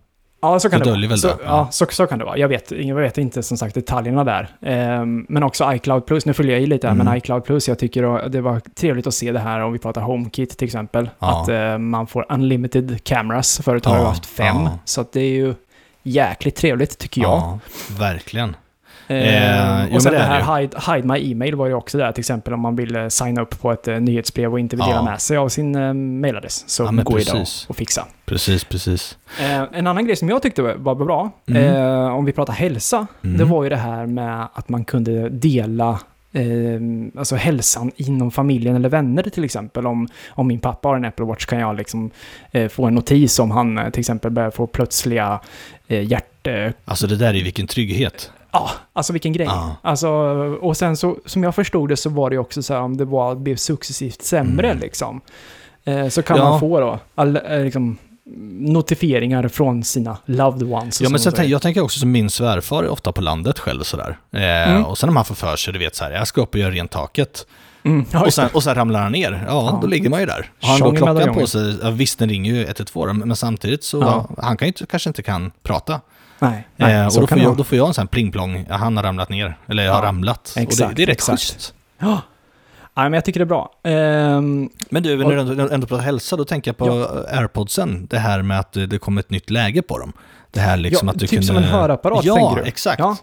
Ja, 0.43 0.59
så 0.61 0.71
kan 0.71 0.81
det 0.81 0.91
vara. 1.09 1.17
Så, 1.17 1.29
ja, 1.29 1.35
ja. 1.45 1.69
så, 1.71 1.87
så 1.91 2.07
kan 2.07 2.19
det 2.19 2.25
vara. 2.25 2.39
Jag 2.39 2.49
vet, 2.49 2.71
jag 2.71 2.97
vet 2.97 3.19
inte 3.19 3.43
som 3.43 3.57
sagt 3.57 3.75
detaljerna 3.75 4.25
där. 4.25 4.49
Ehm, 4.63 5.27
men 5.29 5.43
också 5.43 5.73
iCloud 5.75 6.07
Plus, 6.07 6.27
nu 6.27 6.33
följer 6.33 6.53
jag 6.53 6.63
i 6.63 6.67
lite 6.67 6.87
här, 6.87 6.95
Mm. 6.95 7.07
men 7.07 7.17
iCloud 7.17 7.45
Plus, 7.45 7.69
jag 7.69 7.79
tycker 7.79 8.17
att 8.19 8.33
det 8.33 8.41
var 8.41 8.61
trevligt 8.75 9.07
att 9.07 9.15
se 9.15 9.33
det 9.33 9.39
här 9.39 9.61
om 9.61 9.73
vi 9.73 9.79
pratar 9.79 10.01
HomeKit 10.01 10.59
till 10.59 10.67
exempel. 10.67 11.11
Ja. 11.19 11.43
Att 11.43 11.49
eh, 11.49 11.79
man 11.79 12.07
får 12.07 12.27
unlimited 12.29 13.05
cameras. 13.05 13.61
Förut 13.65 13.85
har 13.85 13.95
jag 13.97 14.05
Ja, 14.05 14.09
haft 14.09 14.27
fem. 14.27 14.57
ja. 14.57 14.79
Så 14.85 15.01
att 15.01 15.13
det 15.13 15.21
är 15.21 15.31
ju 15.35 15.55
jäkligt 16.03 16.57
trevligt 16.57 16.99
tycker 16.99 17.21
jag. 17.23 17.31
Ja, 17.33 17.59
verkligen. 17.99 18.57
Eh, 19.09 19.85
Eh, 19.85 19.95
och 19.95 20.03
sen 20.03 20.13
det 20.13 20.19
det 20.19 20.25
är 20.25 20.39
det 20.39 20.45
här 20.45 20.61
hide, 20.61 20.77
hide 20.95 21.09
My 21.09 21.31
Email 21.33 21.55
var 21.55 21.67
ju 21.67 21.75
också 21.75 21.99
där, 21.99 22.13
till 22.13 22.21
exempel 22.21 22.55
om 22.55 22.61
man 22.61 22.77
vill 22.77 23.11
signa 23.11 23.41
upp 23.43 23.61
på 23.61 23.73
ett 23.73 23.89
eh, 23.89 24.01
nyhetsbrev 24.01 24.53
och 24.53 24.61
inte 24.61 24.77
vill 24.77 24.85
dela 24.85 24.97
Ja. 24.97 25.05
med 25.05 25.21
sig 25.21 25.37
av 25.37 25.49
sin 25.49 25.75
eh, 25.75 25.93
mailadress. 25.95 26.65
Så 26.67 26.83
Ja, 26.83 27.03
precis. 27.11 27.65
att- 27.65 27.71
att 27.71 27.77
fixa. 27.77 28.07
Precis, 28.25 28.65
precis. 28.65 29.19
Eh, 29.41 29.63
en 29.73 29.87
annan 29.87 30.07
grej 30.07 30.17
som 30.17 30.29
jag 30.29 30.43
tyckte 30.43 30.63
var 30.63 30.95
bra, 30.95 31.31
Mm. 31.49 31.75
eh, 31.75 32.15
om 32.17 32.25
vi 32.25 32.33
pratar 32.33 32.53
hälsa, 32.53 33.07
Mm. 33.25 33.37
det 33.39 33.45
var 33.45 33.63
ju 33.63 33.69
det 33.69 33.77
här 33.77 34.07
med 34.07 34.47
att 34.55 34.69
man 34.69 34.85
kunde 34.85 35.29
dela 35.29 35.99
eh, 36.37 36.81
alltså 37.19 37.37
hälsan 37.37 37.93
inom 37.97 38.31
familjen 38.31 38.77
eller 38.77 38.89
vänner 38.89 39.23
till 39.23 39.45
exempel. 39.45 39.87
Om, 39.87 40.09
om 40.29 40.47
min 40.49 40.59
pappa 40.61 40.89
har 40.89 40.97
en 40.97 41.05
Apple 41.05 41.25
Watch 41.27 41.45
kan 41.47 41.59
jag 41.59 41.77
liksom 41.77 42.11
få 42.71 42.85
en 42.87 42.95
notis 42.95 43.39
om 43.39 43.51
han 43.51 43.81
till 43.93 44.01
exempel 44.01 44.31
börjar 44.31 44.51
få 44.51 44.67
plötsliga 44.67 45.41
eh, 45.89 46.03
hjärt... 46.05 46.47
Alltså 46.85 47.07
det 47.07 47.17
där 47.17 47.29
är 47.29 47.35
ju 47.35 47.43
vilken 47.45 47.67
trygghet. 47.67 48.31
Ja, 48.55 48.71
alltså 48.93 49.13
vilken 49.13 49.33
grej. 49.33 49.47
Ja. 49.47 49.77
Alltså, 49.83 50.09
och 50.61 50.77
sen 50.77 50.97
så, 50.97 51.17
som 51.27 51.43
jag 51.43 51.55
förstod 51.55 51.89
det 51.89 51.97
så 51.97 52.11
var 52.11 52.31
det 52.31 52.39
också 52.39 52.63
så 52.63 52.75
här 52.75 52.81
om 52.81 52.97
det 52.97 53.05
var, 53.05 53.35
blev 53.35 53.57
successivt 53.57 54.23
sämre 54.23 54.67
Mm. 54.67 54.81
liksom. 54.81 55.21
Eh, 55.85 56.09
så 56.09 56.23
kan 56.23 56.37
Ja. 56.37 56.51
man 56.51 56.61
få 56.61 56.81
då, 56.81 56.99
all, 57.15 57.37
eh, 57.37 57.61
liksom, 57.65 57.97
notifieringar 58.61 59.49
från 59.49 59.85
sina 59.85 60.17
loved 60.27 60.63
ones. 60.73 61.01
och 61.01 61.07
Ja, 61.07 61.11
men 61.11 61.21
sen, 61.21 61.31
och 61.33 61.37
tänk- 61.37 61.51
jag 61.51 61.63
tänker 61.63 61.81
också 61.85 61.99
som 61.99 62.11
min 62.13 62.31
svärfar 62.31 62.83
är 62.85 62.89
ofta 62.89 63.13
på 63.13 63.21
landet 63.21 63.59
själv 63.59 63.83
sådär. 63.83 64.19
Eh, 64.33 64.41
Mm. 64.71 64.85
Och 64.85 64.99
sen 64.99 65.07
när 65.09 65.15
man 65.15 65.25
får 65.25 65.35
för 65.35 65.57
sig, 65.57 65.73
du 65.73 65.79
vet 65.79 65.97
så 65.97 66.05
här, 66.05 66.11
jag 66.13 66.27
ska 66.29 66.41
upp 66.43 66.55
och 66.55 66.61
göra 66.61 66.71
rent 66.71 66.91
taket. 66.91 67.47
Mm. 67.83 68.05
Ja, 68.13 68.25
Och 68.27 68.35
sen, 68.35 68.45
det. 68.49 68.55
och 68.55 68.63
sen 68.63 68.75
ramlar 68.75 69.01
han 69.03 69.13
ner. 69.13 69.45
Ja, 69.49 69.69
Ja. 69.73 69.79
då 69.83 69.87
ligger 69.87 70.11
man 70.11 70.21
ju 70.21 70.27
där. 70.27 70.51
Har 70.61 70.71
han 70.71 70.81
då 70.81 70.93
klockan 70.97 71.35
på 71.35 71.47
sig, 71.47 71.79
ja, 71.83 71.91
visst 71.91 72.19
den 72.19 72.29
ringer 72.29 72.55
ju 72.55 72.65
112 72.65 73.15
men 73.15 73.37
samtidigt 73.37 73.85
så, 73.85 74.27
han 74.39 74.57
kan 74.57 74.67
ju 74.67 74.69
inte, 74.69 74.87
kanske 74.87 75.11
inte 75.11 75.23
kan 75.23 75.53
prata. 75.63 76.01
Nej, 76.51 76.69
nej 76.77 76.95
eh, 76.95 77.07
och 77.07 77.21
då 77.21 77.27
får, 77.27 77.39
jag, 77.39 77.57
då 77.57 77.65
får 77.65 77.79
jag 77.79 77.89
en 77.89 77.95
sån 77.95 78.07
pling-plong, 78.07 78.67
ja, 78.69 78.75
han 78.77 78.97
har 78.97 79.05
ramlat 79.05 79.29
ner. 79.29 79.59
Eller 79.69 79.83
jag 79.85 79.93
har 79.93 80.03
Ja, 80.03 80.09
ramlat. 80.09 80.39
och 80.39 80.53
det, 80.55 80.63
exakt, 80.63 80.97
det 80.97 81.03
är 81.03 81.07
rätt 81.07 81.13
exakt. 81.13 81.41
schysst. 81.41 81.75
Ja. 81.99 82.21
Nej, 82.97 83.05
men 83.05 83.13
jag 83.13 83.25
tycker 83.25 83.41
det 83.41 83.45
är 83.45 83.47
bra. 83.47 83.71
Ehm, 83.85 84.71
Men 84.91 85.03
du, 85.03 85.17
när 85.17 85.25
Och- 85.39 85.57
du 85.57 85.75
ändå, 85.75 85.87
pratar 85.87 86.05
hälsa, 86.05 86.37
då 86.37 86.45
tänker 86.45 86.69
jag 86.69 86.77
på 86.77 86.85
airpodsen. 87.33 88.07
Det 88.11 88.19
här 88.19 88.43
med 88.43 88.59
att 88.61 88.73
det 88.73 88.99
kommer 89.01 89.21
ett 89.21 89.31
nytt 89.31 89.51
läge 89.51 89.83
på 89.83 89.99
dem. 89.99 90.13
Det 90.51 90.61
här 90.61 90.77
liksom 90.77 91.09
ja, 91.09 91.13
att 91.13 91.19
du 91.19 91.27
typ 91.27 91.31
kunde... 91.31 91.47
som 91.47 91.57
en 91.57 91.63
hörapparat, 91.63 92.25
Ja, 92.25 92.59
exakt. 92.65 92.99
Ja, 92.99 93.17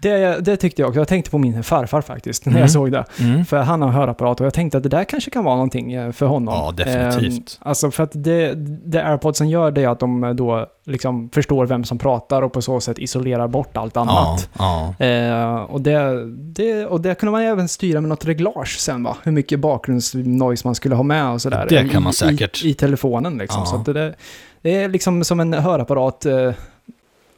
det, 0.00 0.44
det 0.44 0.56
tyckte 0.56 0.82
jag 0.82 0.88
också. 0.88 1.00
Jag 1.00 1.08
tänkte 1.08 1.30
på 1.30 1.38
min 1.38 1.62
farfar 1.62 2.00
faktiskt, 2.00 2.46
när 2.46 2.52
Mm. 2.52 2.60
jag 2.60 2.70
såg 2.70 2.92
det. 2.92 3.04
Mm. 3.20 3.44
För 3.44 3.56
han 3.58 3.82
har 3.82 3.88
hörapparat 3.88 4.40
och 4.40 4.46
jag 4.46 4.54
tänkte 4.54 4.76
att 4.76 4.82
det 4.82 4.88
där 4.88 5.04
kanske 5.04 5.30
kan 5.30 5.44
vara 5.44 5.54
någonting 5.54 5.92
eh, 5.92 6.12
för 6.12 6.26
honom. 6.26 6.54
Ja, 6.54 6.72
definitivt. 6.84 7.58
Ehm, 7.60 7.68
alltså 7.68 7.90
för 7.90 8.02
att 8.02 8.10
det, 8.14 8.54
det 8.84 9.04
airpodsen 9.06 9.48
gör 9.48 9.70
det 9.70 9.82
är 9.84 9.88
att 9.88 10.00
de 10.00 10.36
då 10.36 10.66
liksom 10.86 11.30
förstår 11.30 11.66
vem 11.66 11.84
som 11.84 11.98
pratar 11.98 12.42
och 12.42 12.52
på 12.52 12.62
så 12.62 12.80
sätt 12.80 12.98
isolerar 12.98 13.48
bort 13.48 13.76
allt 13.76 13.94
Ja, 13.96 14.00
annat. 14.00 14.48
ja. 14.58 14.94
Eh, 15.06 15.54
och, 15.56 15.80
det, 15.80 16.24
det, 16.34 16.86
och 16.86 17.00
det 17.00 17.14
kunde 17.14 17.30
man 17.32 17.42
även 17.42 17.68
styra 17.68 18.00
med 18.00 18.08
något 18.08 18.24
reglage 18.24 18.76
sen 18.80 19.02
va? 19.04 19.16
Hur 19.22 19.32
mycket 19.32 19.60
bakgrundsnoise 19.60 20.66
man 20.66 20.74
skulle 20.74 20.94
ha 20.94 21.02
med 21.02 21.30
och 21.30 21.42
sådär. 21.42 21.66
Det 21.68 21.88
kan 21.88 22.02
man 22.02 22.10
I- 22.10 22.14
säkert. 22.14 22.64
I, 22.64 22.68
i 22.70 22.74
telefonen 22.74 23.38
liksom. 23.38 23.60
Ja. 23.64 23.82
Så 23.84 23.92
det, 23.92 24.14
det, 24.62 24.76
är 24.82 24.88
liksom 24.88 25.24
som 25.24 25.40
en 25.40 25.52
hörapparat 25.54 26.26
eh, 26.26 26.32
ja, 26.34 26.52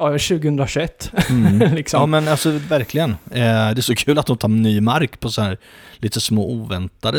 2021. 0.09 1.13
Mm. 1.31 1.59
liksom. 1.75 2.01
Ja 2.01 2.07
men 2.07 2.29
alltså 2.29 2.51
verkligen. 2.51 3.11
Eh, 3.11 3.17
det 3.31 3.41
är 3.79 3.81
så 3.81 3.95
kul 3.95 4.19
att 4.19 4.27
de 4.27 4.37
tar 4.37 4.49
ny 4.49 4.81
mark 4.81 5.21
på 5.21 5.29
så 5.31 5.43
här 5.43 5.59
lite 5.97 6.21
små 6.21 6.51
oväntade. 6.51 7.19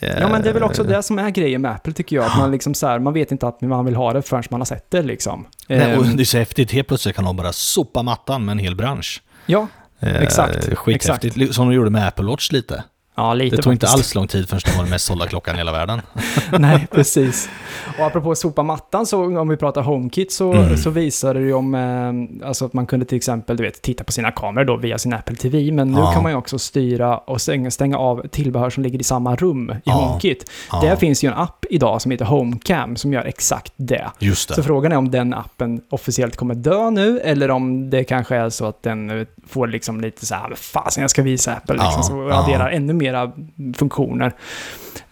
eh, 0.00 0.18
Ja 0.20 0.28
men 0.28 0.42
det 0.42 0.48
är 0.48 0.54
väl 0.54 0.62
också 0.62 0.84
det 0.84 1.02
som 1.02 1.18
är 1.18 1.30
grejen 1.30 1.62
med 1.62 1.70
Apple 1.70 1.92
tycker 1.92 2.16
jag. 2.16 2.24
Att 2.24 2.38
man 2.38 2.50
liksom 2.50 2.74
så 2.74 2.86
här, 2.86 2.98
man 2.98 3.12
vet 3.12 3.32
inte 3.32 3.48
att 3.48 3.60
man 3.60 3.84
vill 3.84 3.96
ha 3.96 4.12
det 4.12 4.22
förrän 4.22 4.42
man 4.50 4.60
har 4.60 4.64
sett 4.66 4.90
det 4.90 5.02
liksom. 5.02 5.46
Nej, 5.68 5.96
och 5.96 6.04
Ehm, 6.06 6.16
det 6.16 6.22
är 6.22 6.24
så 6.24 6.38
häftigt, 6.38 6.72
helt 6.72 6.88
plötsligt 6.88 7.16
kan 7.16 7.24
de 7.24 7.36
bara 7.36 7.52
sopa 7.52 8.02
mattan 8.02 8.44
med 8.44 8.52
en 8.52 8.58
hel 8.58 8.76
bransch. 8.76 9.22
ja, 9.46 9.66
Eh, 10.02 10.22
Exakt, 10.22 10.74
Skithäftigt, 10.78 11.36
Li- 11.36 11.52
som 11.52 11.68
de 11.68 11.74
gjorde 11.74 11.90
med 11.90 12.06
Apple 12.08 12.24
Watch 12.24 12.52
lite. 12.52 12.84
Ja, 13.20 13.34
lite 13.34 13.56
Det 13.56 13.62
tog 13.62 13.72
inte 13.72 13.86
faktiskt. 13.86 13.98
alls 14.06 14.14
lång 14.14 14.26
tid 14.26 14.48
förrän 14.48 14.60
de 14.64 14.70
var 14.76 14.82
den 14.84 14.90
mest 14.90 15.04
sålda 15.04 15.26
klockan 15.26 15.54
i 15.54 15.58
hela 15.58 15.72
världen. 15.72 16.00
Nej, 16.58 16.86
precis. 16.90 17.48
Och 17.98 18.06
apropå 18.06 18.34
sopa 18.34 18.62
mattan, 18.62 19.06
så 19.06 19.38
om 19.40 19.48
vi 19.48 19.56
pratar 19.56 19.82
HomeKit 19.82 20.32
så, 20.32 20.52
Mm. 20.52 20.76
så 20.76 20.90
visar 20.90 21.34
det 21.34 21.40
ju 21.40 21.52
om 21.52 21.74
eh, 21.74 22.46
alltså 22.48 22.64
att 22.64 22.72
man 22.72 22.86
kunde 22.86 23.06
till 23.06 23.16
exempel 23.16 23.56
du 23.56 23.62
vet, 23.62 23.82
titta 23.82 24.04
på 24.04 24.12
sina 24.12 24.30
kameror 24.30 24.64
då 24.64 24.76
via 24.76 24.98
sin 24.98 25.12
Apple 25.12 25.36
TV, 25.36 25.72
men 25.72 25.92
nu 25.92 25.98
Ja. 25.98 26.12
kan 26.12 26.22
man 26.22 26.32
ju 26.32 26.38
också 26.38 26.58
styra 26.58 27.18
och 27.18 27.40
stänga, 27.40 27.70
stänga 27.70 27.98
av 27.98 28.26
tillbehör 28.28 28.70
som 28.70 28.82
ligger 28.82 28.98
i 28.98 29.04
samma 29.04 29.36
rum 29.36 29.70
i 29.70 29.74
Ja. 29.84 29.92
HomeKit. 29.92 30.50
Ja, 30.72 30.80
Där 30.80 30.96
finns 30.96 31.24
ju 31.24 31.28
en 31.28 31.34
app 31.34 31.64
idag 31.70 32.02
som 32.02 32.10
heter 32.10 32.24
HomeCam 32.24 32.96
som 32.96 33.12
gör 33.12 33.24
exakt 33.24 33.72
det. 33.76 34.10
Just 34.18 34.48
det. 34.48 34.54
Så 34.54 34.62
frågan 34.62 34.92
är 34.92 34.96
om 34.96 35.10
den 35.10 35.34
appen 35.34 35.80
officiellt 35.90 36.36
kommer 36.36 36.54
dö 36.54 36.90
nu, 36.90 37.20
eller 37.20 37.50
om 37.50 37.90
det 37.90 38.04
kanske 38.04 38.36
är 38.36 38.50
så 38.50 38.66
att 38.66 38.82
den 38.82 39.10
eh, 39.20 39.26
får 39.48 39.66
liksom 39.66 40.00
lite 40.00 40.26
så 40.26 40.34
här, 40.34 40.48
"Men 40.48 40.56
fasen 40.56 41.00
jag 41.00 41.10
ska 41.10 41.22
visa 41.22 41.52
Apple, 41.54 41.74
liksom, 41.74 42.02
så 42.02 42.28
ja. 42.30 42.34
adderar 42.44 42.70
ännu 42.70 42.92
mera 43.10 43.32
funktioner. 43.76 44.32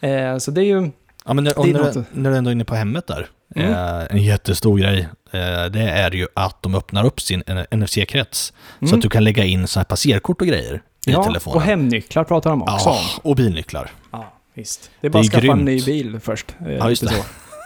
Eh, 0.01 0.39
så 0.39 0.51
det 0.51 0.61
är 0.61 0.65
ju, 0.65 0.91
Ja, 1.27 1.35
men 1.35 1.45
när, 1.45 1.53
när, 1.73 1.79
något- 1.95 2.07
när 2.13 2.31
du 2.31 2.37
ändå 2.37 2.51
är 2.51 2.53
inne 2.53 2.65
på 2.65 2.75
hemmet 2.75 3.07
där. 3.07 3.27
Mm. 3.57 3.73
Eh, 3.73 4.07
en 4.11 4.23
jättestor 4.23 4.79
grej, 4.79 5.01
eh, 5.33 5.65
det 5.71 5.81
är 5.91 6.11
ju 6.11 6.27
att 6.35 6.63
de 6.63 6.75
öppnar 6.75 7.05
upp 7.07 7.21
sin 7.21 7.43
NFC-krets. 7.71 8.53
Så 8.81 8.85
Mm. 8.87 8.95
att 8.99 9.03
du 9.03 9.09
kan 9.09 9.25
lägga 9.25 9.45
in 9.45 9.67
så 9.67 9.79
här 9.81 9.85
passerkort 9.85 10.41
och 10.41 10.47
grejer 10.47 10.75
i 11.07 11.11
ja, 11.13 11.25
telefonen. 11.25 11.57
och 11.57 11.63
hemnycklar 11.63 12.25
pratar 12.25 12.51
de 12.51 12.63
också 12.63 12.89
ja, 12.89 12.91
om. 12.91 13.31
och 13.31 13.37
bilnycklar. 13.37 13.91
Ja, 14.13 14.33
visst. 14.55 14.91
Det 15.01 15.07
är 15.07 15.11
bara 15.11 15.23
Det 15.23 15.29
att 15.29 15.35
är 15.35 15.41
skaffa 15.41 15.53
en 15.53 15.65
grymt. 15.67 15.87
ny 15.87 15.93
bil 15.93 16.21
först. 16.21 16.55
Eh, 16.67 16.73
Ja, 16.73 16.89
just 16.89 17.03
det. 17.03 17.09
Så. 17.09 17.23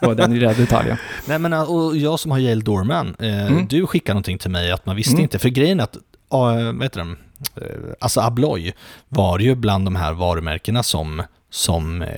Och 0.09 0.16
den 0.16 0.35
lilla 0.35 0.53
detaljen. 0.53 0.97
Nej 1.29 1.38
men 1.38 1.53
eh, 1.53 1.71
och 1.73 1.97
jag 1.97 2.21
som 2.21 2.31
har 2.31 2.38
Yale 2.38 2.61
Doorman, 2.62 3.16
eh, 3.18 3.47
Mm. 3.47 3.66
du 3.68 3.87
skickade 3.87 4.14
någonting 4.14 4.38
till 4.38 4.51
mig 4.51 4.73
att 4.73 4.87
man 4.87 4.97
visste 4.97 5.12
Mm. 5.12 5.23
inte, 5.23 5.38
för 5.38 5.49
grejen 5.49 5.81
är 5.81 5.85
att, 5.85 5.97
uh, 5.97 6.01
vad 6.31 6.83
heter 6.83 6.99
de? 6.99 7.16
Eh, 7.57 7.93
alltså 8.01 8.21
Abloy 8.21 8.73
var 9.09 9.39
ju 9.39 9.55
bland 9.55 9.87
de 9.87 9.97
här 9.97 10.13
varumärkena 10.13 10.83
som, 10.83 11.23
som 11.55 12.03
eh, 12.03 12.09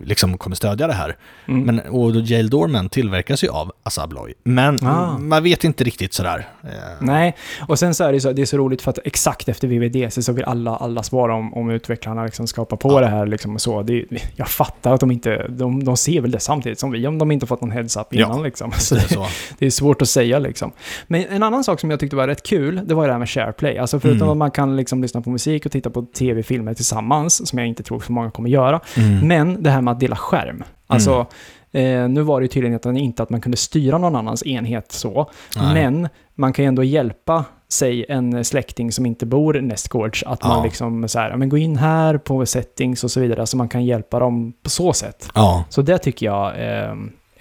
liksom 0.00 0.38
kommer 0.38 0.56
stödja 0.56 0.86
det 0.86 0.92
här. 0.92 1.16
Mm. 1.48 1.62
Men, 1.62 1.80
och 1.80 2.12
då 2.12 2.20
Yale 2.20 2.48
Doorman 2.48 2.88
tillverkas 2.88 3.44
ju 3.44 3.48
av 3.48 3.72
Assa 3.82 4.02
Abloy. 4.02 4.34
Men 4.44 4.78
Ah. 4.86 5.18
man 5.18 5.42
vet 5.42 5.64
inte 5.64 5.84
riktigt 5.84 6.12
sådär. 6.14 6.48
Eh, 6.64 6.68
Nej, 7.00 7.36
och 7.68 7.78
sen 7.78 7.94
så 7.94 8.04
är 8.04 8.12
det 8.12 8.20
så, 8.20 8.32
det 8.32 8.42
är 8.42 8.46
så 8.46 8.56
roligt 8.56 8.82
för 8.82 8.90
att 8.90 8.98
exakt 9.04 9.48
efter 9.48 9.68
VVDC 9.68 10.22
så 10.22 10.32
vill 10.32 10.44
alla, 10.44 10.76
alla 10.76 11.02
svara 11.02 11.34
om, 11.34 11.54
om 11.54 11.70
utvecklarna 11.70 12.24
liksom 12.24 12.46
skapar 12.46 12.76
på 12.76 12.92
Ja. 12.92 13.00
det 13.00 13.06
här. 13.06 13.26
Liksom 13.26 13.54
och 13.54 13.60
så. 13.60 13.82
Det, 13.82 14.04
jag 14.36 14.48
fattar 14.48 14.92
att 14.94 15.00
de 15.00 15.10
inte, 15.10 15.46
de, 15.48 15.84
de 15.84 15.96
ser 15.96 16.20
väl 16.20 16.30
det 16.30 16.40
samtidigt 16.40 16.78
som 16.78 16.90
vi 16.90 17.06
om 17.06 17.18
de 17.18 17.30
inte 17.30 17.46
fått 17.46 17.60
någon 17.60 17.70
heads-up 17.70 18.06
Ja, 18.10 18.26
innan. 18.26 18.42
Liksom. 18.42 18.72
Så 18.78 18.94
det 18.94 19.00
är 19.00 19.08
så. 19.08 19.26
det 19.58 19.66
är 19.66 19.70
svårt 19.70 20.02
att 20.02 20.08
säga 20.08 20.38
liksom. 20.38 20.72
Men 21.06 21.24
en 21.30 21.42
annan 21.42 21.64
sak 21.64 21.80
som 21.80 21.90
jag 21.90 22.00
tyckte 22.00 22.16
var 22.16 22.26
rätt 22.26 22.42
kul, 22.46 22.80
det 22.84 22.94
var 22.94 23.06
det 23.06 23.12
här 23.12 23.18
med 23.18 23.28
SharePlay. 23.30 23.78
Alltså 23.78 24.00
förutom 24.00 24.20
Mm. 24.20 24.30
att 24.30 24.36
man 24.36 24.50
kan 24.50 24.76
liksom 24.76 25.02
lyssna 25.02 25.20
på 25.20 25.30
musik 25.30 25.66
och 25.66 25.72
titta 25.72 25.90
på 25.90 26.02
tv-filmer 26.02 26.74
tillsammans, 26.74 27.48
som 27.48 27.58
jag 27.58 27.68
inte 27.68 27.82
tror 27.82 28.00
så 28.00 28.12
många 28.12 28.30
kommer 28.30 28.48
göra. 28.50 28.69
Mm. 28.96 29.28
Men 29.28 29.62
det 29.62 29.70
här 29.70 29.80
med 29.80 29.92
att 29.92 30.00
dela 30.00 30.16
skärm. 30.16 30.64
Alltså, 30.86 31.26
eh, 31.72 32.08
nu 32.08 32.22
var 32.22 32.40
det 32.40 32.44
ju 32.44 32.48
tydligen 32.48 32.96
inte 32.96 33.22
att 33.22 33.30
man 33.30 33.40
kunde 33.40 33.56
styra 33.56 33.98
någon 33.98 34.16
annans 34.16 34.46
enhet 34.46 34.92
så, 34.92 35.30
Nej. 35.56 35.74
men 35.74 36.08
man 36.34 36.52
kan 36.52 36.64
ju 36.64 36.68
ändå 36.68 36.84
hjälpa 36.84 37.44
säg 37.68 38.04
en 38.08 38.44
släkting 38.44 38.92
som 38.92 39.06
inte 39.06 39.26
bor 39.26 39.54
nästgårds, 39.60 40.22
att 40.26 40.42
man 40.44 40.58
Ja. 40.58 40.64
liksom 40.64 41.08
så 41.08 41.18
här, 41.18 41.36
men 41.36 41.48
gå 41.48 41.58
in 41.58 41.76
här 41.76 42.18
på 42.18 42.46
settings 42.46 43.04
och 43.04 43.10
så 43.10 43.20
vidare, 43.20 43.46
så 43.46 43.56
man 43.56 43.68
kan 43.68 43.84
hjälpa 43.84 44.18
dem 44.18 44.52
på 44.62 44.70
så 44.70 44.92
sätt. 44.92 45.28
Ja, 45.34 45.64
Så 45.68 45.82
det 45.82 45.98
tycker 45.98 46.26
jag 46.26 46.46
eh, 46.48 46.94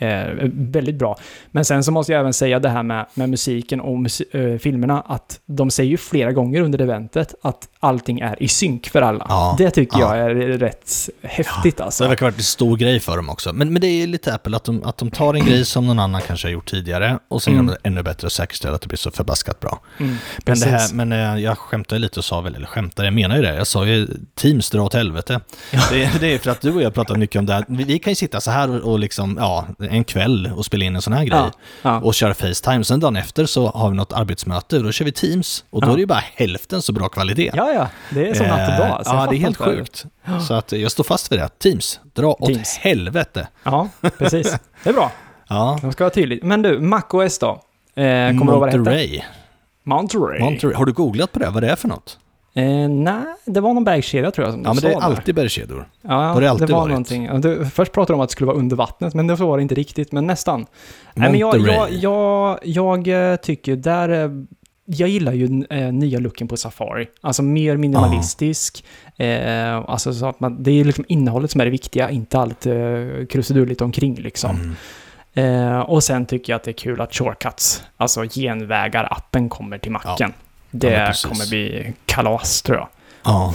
är 0.06 0.52
väldigt 0.54 0.96
bra. 0.96 1.18
Men 1.52 1.66
sen 1.66 1.84
så 1.84 1.92
måste 1.92 2.12
jag 2.12 2.20
även 2.20 2.34
säga 2.34 2.60
det 2.60 2.70
här 2.70 2.84
med, 2.84 3.06
med 3.14 3.30
musiken 3.30 3.82
och 3.82 3.98
musi- 3.98 4.54
eh, 4.54 4.60
filmerna, 4.60 5.02
att 5.08 5.40
de 5.46 5.72
säger 5.72 5.90
ju 5.90 5.98
flera 5.98 6.32
gånger 6.32 6.62
under 6.62 6.82
eventet 6.82 7.36
att 7.42 7.68
allting 7.80 8.20
är 8.20 8.44
i 8.44 8.48
synk 8.48 8.88
för 8.90 9.02
alla. 9.02 9.26
Ja, 9.30 9.56
Det 9.58 9.72
tycker 9.72 10.00
ja. 10.00 10.18
jag 10.18 10.32
är 10.32 10.36
rätt 10.36 10.92
häftigt 11.22 11.78
så 11.78 11.84
alltså. 11.84 12.04
det 12.04 12.08
verkar 12.10 12.26
ha 12.26 12.32
varit 12.32 12.38
en 12.38 12.44
stor 12.44 12.78
grej 12.78 13.00
för 13.00 13.16
dem 13.16 13.30
också. 13.30 13.54
Men, 13.54 13.74
men 13.74 13.82
det 13.82 13.88
är 13.88 14.08
lite 14.08 14.34
Apple, 14.34 14.56
att 14.58 14.64
de, 14.64 14.84
att 14.84 14.98
de 14.98 15.12
tar 15.12 15.34
en 15.34 15.46
grej 15.46 15.66
som 15.66 15.88
någon 15.88 16.00
annan 16.00 16.22
kanske 16.22 16.48
har 16.48 16.52
gjort 16.54 16.70
tidigare 16.70 17.20
och 17.28 17.42
sen 17.44 17.54
Mm. 17.54 17.66
gör 17.66 17.74
de 17.74 17.80
det 17.84 17.88
ännu 17.90 18.04
bättre 18.04 18.26
och 18.26 18.32
säkerställer 18.32 18.76
att 18.76 18.82
det 18.82 18.88
blir 18.88 18.98
så 18.98 19.12
förbaskat 19.12 19.60
bra. 19.60 19.80
Mm, 20.00 20.16
Men, 20.46 20.60
det 20.60 20.66
här, 20.66 20.94
men 20.94 21.12
eh, 21.12 21.44
jag 21.44 21.58
skämtade 21.58 22.00
lite 22.00 22.20
och 22.20 22.26
sa 22.26 22.42
väl, 22.42 22.56
eller 22.56 22.66
skämtade, 22.68 23.06
jag 23.08 23.14
menar 23.14 23.36
ju 23.36 23.42
det. 23.42 23.56
Jag 23.56 23.68
sa 23.68 23.86
ju 23.86 24.08
Teams 24.36 24.70
dra 24.70 24.82
åt 24.82 24.94
helvete. 24.94 25.40
Det, 25.92 26.04
är- 26.04 26.20
det 26.20 26.34
är 26.34 26.38
för 26.40 26.52
att 26.52 26.62
du 26.62 26.72
och 26.76 26.82
jag 26.82 26.94
pratat 26.94 27.20
mycket 27.20 27.40
om 27.40 27.46
det 27.46 27.54
här. 27.54 27.66
Vi, 27.68 27.84
vi 27.84 28.00
kan 28.00 28.12
ju 28.12 28.16
sitta 28.16 28.42
så 28.42 28.52
här 28.52 28.70
och, 28.70 28.92
och 28.92 29.00
liksom, 29.00 29.38
ja, 29.40 29.68
en 29.90 30.04
kväll 30.04 30.52
och 30.56 30.66
spela 30.66 30.86
in 30.86 30.96
en 30.96 31.02
sån 31.02 31.14
här 31.14 31.24
grej. 31.24 31.40
Ja, 31.40 31.52
ja. 31.82 32.00
Och 32.00 32.14
köra 32.14 32.34
Facetime. 32.34 32.84
Sen 32.84 33.00
dagen 33.00 33.16
efter 33.16 33.46
så 33.46 33.68
har 33.70 33.90
vi 33.90 33.96
något 33.96 34.14
arbetsmöte 34.14 34.78
och 34.78 34.84
då 34.84 34.92
kör 34.92 35.06
vi 35.06 35.12
Teams. 35.12 35.64
Och 35.70 35.82
då 35.82 35.88
Ja. 35.88 35.92
är 35.92 35.96
det 35.96 36.02
ju 36.02 36.06
bara 36.08 36.24
hälften 36.36 36.82
så 36.82 36.94
bra 36.94 37.10
kvalitet. 37.10 37.52
ja, 37.54 37.72
ja, 37.74 37.88
det 38.10 38.30
är 38.30 38.34
som 38.34 38.48
natt 38.48 38.70
och 38.70 38.78
dag. 38.88 38.88
Eh, 38.88 39.02
ja, 39.06 39.28
det 39.30 39.36
är 39.36 39.40
helt 39.40 39.58
sjukt. 39.58 40.06
Så 40.48 40.54
att 40.54 40.72
jag 40.72 40.92
står 40.92 41.04
fast 41.04 41.32
vid 41.32 41.40
det. 41.40 41.50
Teams, 41.60 42.00
dra 42.14 42.28
åt 42.28 42.46
Teams. 42.46 42.78
helvete. 42.78 43.48
Ja, 43.64 43.90
precis. 44.18 44.56
Det 44.84 44.90
är 44.90 44.94
bra. 44.94 45.12
Ja. 45.52 45.80
De 45.82 45.92
ska 45.92 46.04
vara 46.04 46.14
tydligt. 46.14 46.44
Men 46.44 46.62
du, 46.62 46.80
MacOS 46.80 47.40
då? 47.40 47.48
Eh, 47.48 47.56
kommer 47.96 48.46
du 48.46 48.52
ihåg 48.52 48.60
vad 48.60 48.62
det 48.62 48.66
hette? 48.66 48.78
Monterey. 48.78 49.22
Monterey. 49.84 50.40
Monterey. 50.40 50.74
Har 50.76 50.86
du 50.86 50.94
googlat 50.94 51.32
på 51.32 51.40
det? 51.40 51.50
Vad 51.50 51.64
det 51.64 51.70
är 51.72 51.76
för 51.76 51.88
något? 51.88 52.18
Eh, 52.60 52.90
nej, 52.90 53.24
det 53.46 53.62
var 53.62 53.74
någon 53.74 53.84
bergskedja 53.84 54.32
tror 54.32 54.48
jag 54.48 54.54
som 54.54 54.64
Ja, 54.64 54.74
men 54.74 54.84
det 54.84 54.94
är 54.94 55.02
alltid 55.02 55.36
bergskedjor. 55.36 55.90
Ja, 56.02 56.14
har 56.14 56.42
det 56.42 56.50
alltid 56.52 56.68
det 56.68 56.74
var 56.74 56.80
varit. 56.80 56.90
någonting. 56.90 57.26
Ja, 57.26 57.34
Du, 57.38 57.66
först 57.66 57.92
pratade 57.92 58.14
de 58.14 58.20
om 58.20 58.22
att 58.24 58.30
det 58.30 58.34
skulle 58.34 58.48
vara 58.48 58.58
under 58.58 58.76
vattnet, 58.76 59.14
men 59.14 59.28
det 59.28 59.36
var 59.36 59.58
det 59.58 59.62
inte 59.62 59.76
riktigt, 59.76 60.12
men 60.12 60.28
nästan. 60.28 60.66
Nej, 61.14 61.32
men 61.32 61.40
jag, 61.40 61.60
jag, 61.92 62.58
jag, 62.64 63.08
jag 63.08 63.42
tycker 63.42 63.76
där... 63.76 64.10
eh, 64.10 64.30
Jag 64.86 65.10
gillar 65.10 65.34
ju 65.34 65.64
eh, 65.70 65.92
nya 65.94 66.20
looken 66.20 66.48
på 66.48 66.58
Safari. 66.58 67.08
Alltså 67.22 67.44
mer 67.44 67.78
minimalistisk. 67.78 68.84
Eh, 69.18 69.76
alltså 69.76 70.14
så 70.14 70.26
att 70.30 70.40
man, 70.40 70.64
det 70.64 70.72
är 70.72 70.84
liksom 70.84 71.06
innehållet 71.08 71.52
som 71.52 71.62
är 71.62 71.66
det 71.66 71.72
viktiga, 71.72 72.10
inte 72.10 72.40
allt 72.40 72.66
eh, 72.66 72.76
krusidulligt 73.30 73.82
omkring 73.82 74.16
liksom. 74.16 74.56
Mm. 74.56 74.76
Eh, 75.74 75.80
och 75.80 76.04
sen 76.04 76.26
tycker 76.26 76.54
jag 76.54 76.56
att 76.58 76.64
det 76.64 76.72
är 76.72 76.74
kul 76.74 77.02
att 77.02 77.14
Shortcuts, 77.16 77.84
alltså 77.98 78.22
genvägar-appen 78.24 79.50
kommer 79.50 79.78
till 79.78 79.92
macken. 79.92 80.16
men 80.20 80.34
det 80.72 81.06
precis. 81.08 81.26
kommer 81.26 81.50
bli 81.50 81.94
kalas 82.06 82.62
tror 82.62 82.78
jag. 82.78 82.88
Ja. 83.24 83.54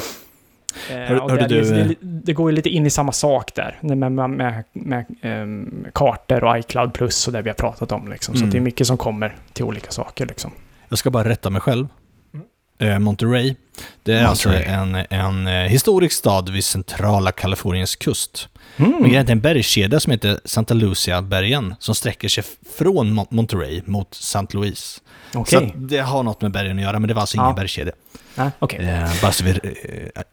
Eh, 0.90 0.96
Hör- 0.96 1.20
hörde 1.28 1.36
det, 1.36 1.46
du- 1.48 1.62
det, 1.74 1.84
det, 1.84 1.94
det 2.00 2.32
går 2.32 2.50
ju 2.50 2.56
lite 2.56 2.68
in 2.68 2.86
i 2.86 2.90
samma 2.90 3.12
sak 3.12 3.54
där, 3.54 3.78
med, 3.80 3.98
med, 4.12 4.30
med, 4.30 4.64
med 4.72 5.04
ehm, 5.22 5.84
kartor 5.94 6.44
och 6.44 6.58
iCloud 6.58 6.92
Plus 6.94 7.26
och 7.26 7.32
det 7.32 7.42
vi 7.42 7.50
har 7.50 7.54
pratat 7.54 7.92
om. 7.92 8.08
Liksom. 8.08 8.34
Så 8.34 8.38
Mm. 8.40 8.50
det 8.50 8.58
är 8.58 8.60
mycket 8.60 8.86
som 8.86 8.96
kommer 8.96 9.36
till 9.52 9.64
olika 9.64 9.90
saker. 9.90 10.26
Liksom. 10.26 10.50
Jag 10.88 10.98
ska 10.98 11.10
bara 11.10 11.28
rätta 11.28 11.50
mig 11.50 11.60
själv. 11.60 11.86
Mm. 12.34 12.92
Eh, 12.92 12.98
Monterey 12.98 13.54
Det 14.02 14.12
är 14.12 14.24
alltså 14.24 14.48
Monterey. 14.48 14.72
en, 14.74 14.94
en 15.10 15.46
eh, 15.46 15.52
historisk 15.68 16.16
stad 16.18 16.48
vid 16.48 16.64
centrala 16.64 17.32
Kaliforniens 17.32 17.96
kust. 17.96 18.48
Mm. 18.76 18.90
Men 19.00 19.10
det 19.10 19.16
är 19.16 19.30
en 19.30 19.40
bergskedja 19.40 20.00
som 20.00 20.10
heter 20.10 20.40
Santa 20.44 20.74
Lucia-bergen 20.74 21.74
som 21.78 21.94
sträcker 21.94 22.28
sig 22.28 22.44
från 22.78 23.18
Mon- 23.18 23.26
Monterey 23.30 23.82
mot 23.84 24.14
St. 24.14 24.38
Louis. 24.50 25.02
Okej. 25.34 25.70
Så 25.72 25.78
det 25.78 25.98
har 25.98 26.22
något 26.22 26.42
med 26.42 26.50
bergen 26.52 26.78
att 26.78 26.82
göra, 26.84 26.98
men 26.98 27.08
det 27.08 27.14
var 27.14 27.20
alltså 27.20 27.36
ingen 27.36 27.48
Ja. 27.48 27.54
bergskedja. 27.54 27.92
Nej, 28.36 28.50
okej. 28.58 28.84
Eh, 28.88 29.10
bara 29.22 29.32
så, 29.32 29.44
vi, 29.44 29.50
eh, 29.50 29.58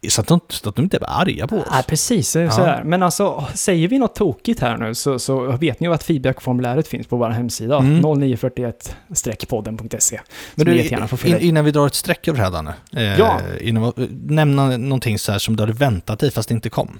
så, 0.09 0.21
att 0.21 0.27
de, 0.27 0.39
så 0.49 0.69
att 0.69 0.75
de 0.75 0.81
inte 0.83 0.97
är 0.97 1.21
arga 1.21 1.47
på 1.47 1.57
oss. 1.57 1.67
Nej, 1.71 1.83
precis. 1.83 2.35
Ja. 2.35 2.51
Sådär. 2.51 2.81
Men 2.85 3.03
alltså, 3.03 3.45
säger 3.53 3.87
vi 3.87 3.99
något 3.99 4.15
tokigt 4.15 4.59
här 4.59 4.77
nu 4.77 4.95
så, 4.95 5.19
så 5.19 5.51
vet 5.51 5.79
ni 5.79 5.87
ju 5.87 5.93
att 5.93 6.03
feedbackformuläret 6.03 6.87
finns 6.87 7.07
på 7.07 7.17
vår 7.17 7.29
hemsida. 7.29 7.77
Mm. 7.77 8.01
0941-podden.se. 8.05 10.19
Men 10.55 10.65
du, 10.65 10.81
in, 11.27 11.37
innan 11.39 11.65
vi 11.65 11.71
drar 11.71 11.87
ett 11.87 11.95
streck 11.95 12.27
över 12.27 12.37
det 12.39 12.43
här, 12.45 12.51
Danne. 12.51 12.73
Eh, 12.95 13.19
Ja. 13.19 13.39
Innan, 13.61 13.93
nämna 14.25 14.77
någonting 14.77 15.19
så 15.19 15.31
här 15.31 15.39
som 15.39 15.55
du 15.55 15.63
hade 15.63 15.73
väntat 15.73 16.19
dig 16.19 16.31
fast 16.31 16.49
det 16.49 16.55
inte 16.55 16.69
kom. 16.69 16.99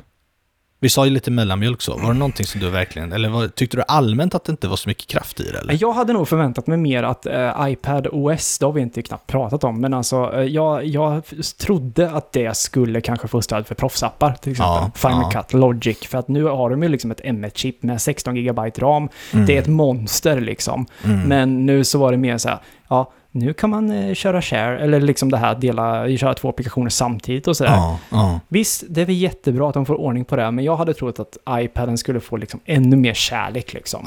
Vi 0.83 0.89
sa 0.89 1.05
ju 1.05 1.11
lite 1.11 1.31
mellanmjölk 1.31 1.81
så. 1.81 1.97
Var 1.97 2.13
det 2.13 2.19
någonting 2.19 2.45
som 2.45 2.61
du 2.61 2.69
verkligen, 2.69 3.13
eller 3.13 3.29
var, 3.29 3.47
tyckte 3.47 3.77
du 3.77 3.83
allmänt 3.87 4.35
att 4.35 4.43
det 4.43 4.51
inte 4.51 4.67
var 4.67 4.75
så 4.75 4.89
mycket 4.89 5.07
kraft 5.07 5.39
i 5.39 5.43
det? 5.43 5.59
Eller? 5.59 5.77
Jag 5.81 5.93
hade 5.93 6.13
nog 6.13 6.27
förväntat 6.27 6.67
mig 6.67 6.77
mer 6.77 7.03
att 7.03 7.25
eh, 7.25 7.67
iPad 7.67 8.07
OS, 8.11 8.59
det 8.59 8.65
har 8.65 8.73
vi 8.73 8.81
inte 8.81 9.01
knappt 9.01 9.27
pratat 9.27 9.63
om, 9.63 9.81
men 9.81 9.93
alltså 9.93 10.33
eh, 10.33 10.41
jag, 10.41 10.85
jag 10.85 11.23
trodde 11.57 12.11
att 12.11 12.31
det 12.31 12.57
skulle 12.57 13.01
kanske 13.01 13.27
få 13.27 13.41
stöd 13.41 13.67
för 13.67 13.75
proffsappar, 13.75 14.33
till 14.33 14.51
exempel 14.51 14.73
Ja, 14.73 14.91
Final 14.95 15.29
ja. 15.33 15.41
Cut, 15.41 15.53
Logic, 15.53 15.97
för 15.99 16.17
att 16.17 16.27
nu 16.27 16.43
har 16.43 16.69
de 16.69 16.83
ju 16.83 16.89
liksom 16.89 17.11
ett 17.11 17.21
M1-chip 17.21 17.83
med 17.83 18.01
16 18.01 18.35
GB 18.35 18.61
ram. 18.77 19.09
Mm. 19.33 19.45
Det 19.45 19.57
är 19.57 19.61
ett 19.61 19.67
monster 19.67 20.41
liksom. 20.41 20.85
Mm. 21.03 21.21
Men 21.21 21.65
nu 21.65 21.83
så 21.83 21.99
var 21.99 22.11
det 22.11 22.17
mer 22.17 22.37
så 22.37 22.49
här, 22.49 22.59
ja, 22.87 23.11
nu 23.31 23.53
kan 23.53 23.69
man 23.69 23.91
eh, 23.91 24.13
köra 24.13 24.41
share, 24.41 24.79
eller 24.79 25.01
liksom 25.01 25.31
det 25.31 25.37
här, 25.37 25.55
dela, 25.55 26.17
köra 26.17 26.33
två 26.33 26.49
applikationer 26.49 26.89
samtidigt 26.89 27.47
och 27.47 27.57
sådär. 27.57 27.71
Ja, 27.71 27.99
ja. 28.09 28.39
Visst, 28.47 28.83
det 28.89 29.01
är 29.01 29.05
väl 29.05 29.15
jättebra 29.15 29.67
att 29.67 29.73
de 29.73 29.85
får 29.85 29.95
ordning 29.95 30.25
på 30.25 30.35
det, 30.35 30.51
men 30.51 30.65
jag 30.65 30.75
hade 30.75 30.93
trott 30.93 31.19
att 31.19 31.37
iPaden 31.49 31.97
skulle 31.97 32.19
få 32.19 32.37
liksom 32.37 32.59
ännu 32.65 32.95
mer 32.95 33.13
kärlek 33.13 33.73
liksom. 33.73 34.05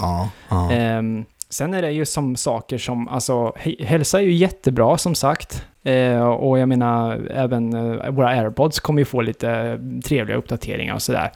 ja. 0.49 0.73
Ehm, 0.73 1.25
sen 1.51 1.75
är 1.75 1.83
det 1.83 1.91
ju 1.91 2.05
som 2.05 2.37
saker 2.37 2.79
som, 2.79 3.09
alltså, 3.09 3.53
hälsa 3.81 4.19
är 4.19 4.25
ju 4.25 4.33
jättebra 4.33 4.99
som 4.99 5.15
sagt. 5.15 5.65
Eh, 5.85 6.29
och 6.29 6.59
jag 6.59 6.69
menar, 6.69 7.29
även 7.31 7.75
eh, 7.75 8.11
våra 8.11 8.29
airpods 8.29 8.81
kommer 8.81 9.01
ju 9.01 9.05
få 9.05 9.21
lite 9.21 9.51
eh, 9.51 10.01
trevliga 10.01 10.37
uppdateringar 10.37 10.95
och 10.95 11.03
sådär. 11.03 11.31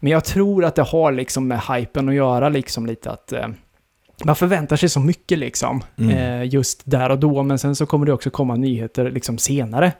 Men 0.00 0.12
jag 0.12 0.24
tror 0.24 0.64
att 0.64 0.74
det 0.74 0.82
har 0.82 1.12
liksom 1.12 1.48
med 1.48 1.60
hypen 1.60 2.08
att 2.08 2.14
göra, 2.14 2.48
liksom 2.48 2.86
lite 2.86 3.10
att 3.10 3.32
man 4.24 4.36
förväntar 4.36 4.76
sig 4.76 4.88
så 4.88 5.00
mycket 5.00 5.38
liksom, 5.38 5.82
Mm. 5.98 6.10
eh, 6.40 6.48
just 6.54 6.82
där 6.84 7.10
och 7.10 7.18
då, 7.18 7.42
men 7.42 7.58
sen 7.58 7.76
så 7.76 7.86
kommer 7.86 8.06
det 8.06 8.12
också 8.12 8.30
komma 8.30 8.56
nyheter 8.56 9.10
liksom 9.10 9.38
senare. 9.38 9.92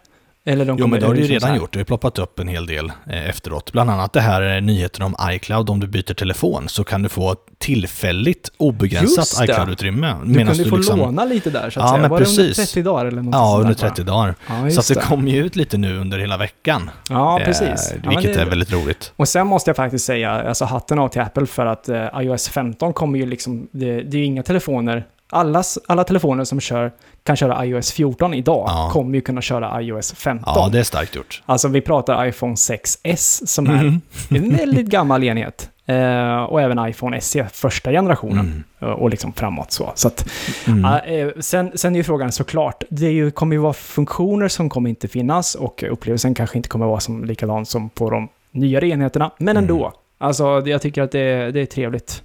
Eller 0.47 0.65
de 0.65 0.77
Jo, 0.79 0.87
men 0.87 1.01
det 1.01 1.07
har 1.07 1.15
du 1.15 1.21
ju 1.21 1.27
redan 1.27 1.51
här- 1.51 1.57
gjort. 1.57 1.73
Det 1.73 1.79
har 1.79 1.85
ploppat 1.85 2.19
upp 2.19 2.39
en 2.39 2.49
hel 2.49 2.67
del 2.67 2.93
eh, 3.11 3.29
efteråt. 3.29 3.73
Bland 3.73 3.91
annat 3.91 4.13
det 4.13 4.21
här 4.21 4.57
eh, 4.57 4.63
nyheten 4.63 5.03
om 5.03 5.15
iCloud. 5.31 5.71
Om 5.71 5.81
du 5.81 5.87
byter 5.87 6.15
telefon 6.15 6.69
så 6.69 6.85
kan 6.85 7.03
du 7.03 7.09
få 7.09 7.37
tillfälligt 7.59 8.51
obegränsat 8.57 9.45
iCloud-utrymme. 9.49 10.17
Du 10.25 10.35
kunde 10.35 10.65
få 10.65 10.77
liksom- 10.77 10.99
låna 10.99 11.25
lite 11.25 11.51
där 11.51 11.71
så 11.71 11.81
att 11.81 11.85
Ja, 11.87 11.89
säga. 11.89 12.01
men 12.01 12.11
Var 12.11 12.21
det 12.21 12.27
under 12.27 12.45
precis. 12.47 12.57
30 12.73 12.83
dagar 12.83 13.07
eller 13.07 13.23
något 13.23 13.35
Ja, 13.35 13.53
under 13.61 13.75
där, 13.75 13.83
va? 13.83 13.89
30 13.89 14.03
dagar. 14.05 14.35
Ja, 14.49 14.71
Så 14.71 14.81
att 14.81 14.89
det 14.89 14.95
det. 14.95 15.01
kommer 15.01 15.31
ju 15.31 15.45
ut 15.47 15.57
lite 15.57 15.79
nu 15.79 15.99
under 15.99 16.19
hela 16.19 16.37
veckan. 16.37 16.91
Ja, 17.11 17.41
Eh, 17.41 17.45
precis. 17.45 17.93
Ja, 17.93 17.99
men 18.03 18.11
vilket 18.11 18.35
det- 18.35 18.41
är 18.43 18.47
väldigt 18.47 18.73
roligt. 18.73 19.13
Och 19.17 19.29
sen 19.29 19.47
måste 19.47 19.69
jag 19.69 19.77
faktiskt 19.77 20.05
säga, 20.07 20.31
alltså 20.31 20.65
hatten 20.65 20.99
av 20.99 21.09
till 21.09 21.21
Apple 21.21 21.47
för 21.47 21.67
att 21.67 21.89
eh, 21.89 22.07
iOS 22.21 22.49
15 22.49 22.93
kommer 22.93 23.19
ju 23.19 23.27
liksom, 23.27 23.69
det, 23.73 24.03
det 24.03 24.17
är 24.17 24.19
ju 24.19 24.25
inga 24.25 24.43
telefoner, 24.43 25.07
allas, 25.31 25.79
alla 25.89 26.05
telefoner 26.05 26.45
som 26.45 26.61
kör, 26.61 26.93
kan 27.25 27.37
köra 27.37 27.67
iOS 27.67 27.93
14 27.93 28.35
idag, 28.35 28.65
Ja. 28.69 28.91
kommer 28.93 29.15
ju 29.15 29.21
kunna 29.21 29.41
köra 29.43 29.83
iOS 29.83 30.13
15. 30.15 30.53
Ja, 30.57 30.69
det 30.73 30.79
är 30.79 30.83
starkt 30.83 31.15
gjort. 31.17 31.43
Alltså 31.47 31.69
vi 31.69 31.81
pratar 31.81 32.27
iPhone 32.27 32.55
6S 32.55 33.47
som 33.47 33.67
är 33.67 33.83
Mhm. 33.85 34.01
en 34.29 34.57
väldigt 34.57 34.87
gammal 34.87 35.25
enhet. 35.25 35.71
Eh, 35.87 36.43
och 36.43 36.61
även 36.63 36.89
iPhone 36.89 37.21
SE, 37.21 37.47
första 37.53 37.91
generationen. 37.91 38.39
Mm. 38.41 38.65
eh, 38.81 38.89
Och 38.89 39.11
liksom 39.11 39.33
framåt 39.33 39.73
så. 39.73 39.93
så 39.95 40.09
att, 40.09 40.29
Mm. 40.67 40.85
eh, 40.85 41.29
sen, 41.41 41.71
sen 41.75 41.95
är 41.95 41.97
ju 41.99 42.05
frågan 42.05 42.33
såklart, 42.33 42.83
det 42.91 43.11
ju, 43.11 43.31
kommer 43.31 43.57
ju 43.57 43.61
vara 43.63 43.73
funktioner 43.73 44.49
som 44.49 44.69
kommer 44.71 44.91
inte 44.91 45.09
finnas 45.09 45.55
och 45.55 45.85
upplevelsen 45.91 46.35
kanske 46.35 46.57
inte 46.57 46.69
kommer 46.69 46.87
vara 46.87 47.01
som 47.01 47.25
likadan 47.25 47.67
som 47.67 47.89
på 47.89 48.11
de 48.11 48.29
nyare 48.53 48.89
enheterna. 48.89 49.31
Men 49.39 49.57
Mm. 49.57 49.63
ändå. 49.71 49.93
Alltså 50.19 50.63
jag 50.67 50.83
tycker 50.83 51.03
att 51.03 51.13
det, 51.13 51.21
är- 51.21 51.53
det 51.53 51.61
är 51.61 51.67
trevligt. 51.67 52.23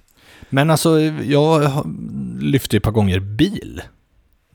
Men 0.48 0.70
alltså, 0.70 1.00
jag 1.24 1.70
lyfte 2.40 2.76
ju 2.76 2.78
ett 2.78 2.84
par 2.84 2.90
gånger 2.92 3.20
bil. 3.20 3.82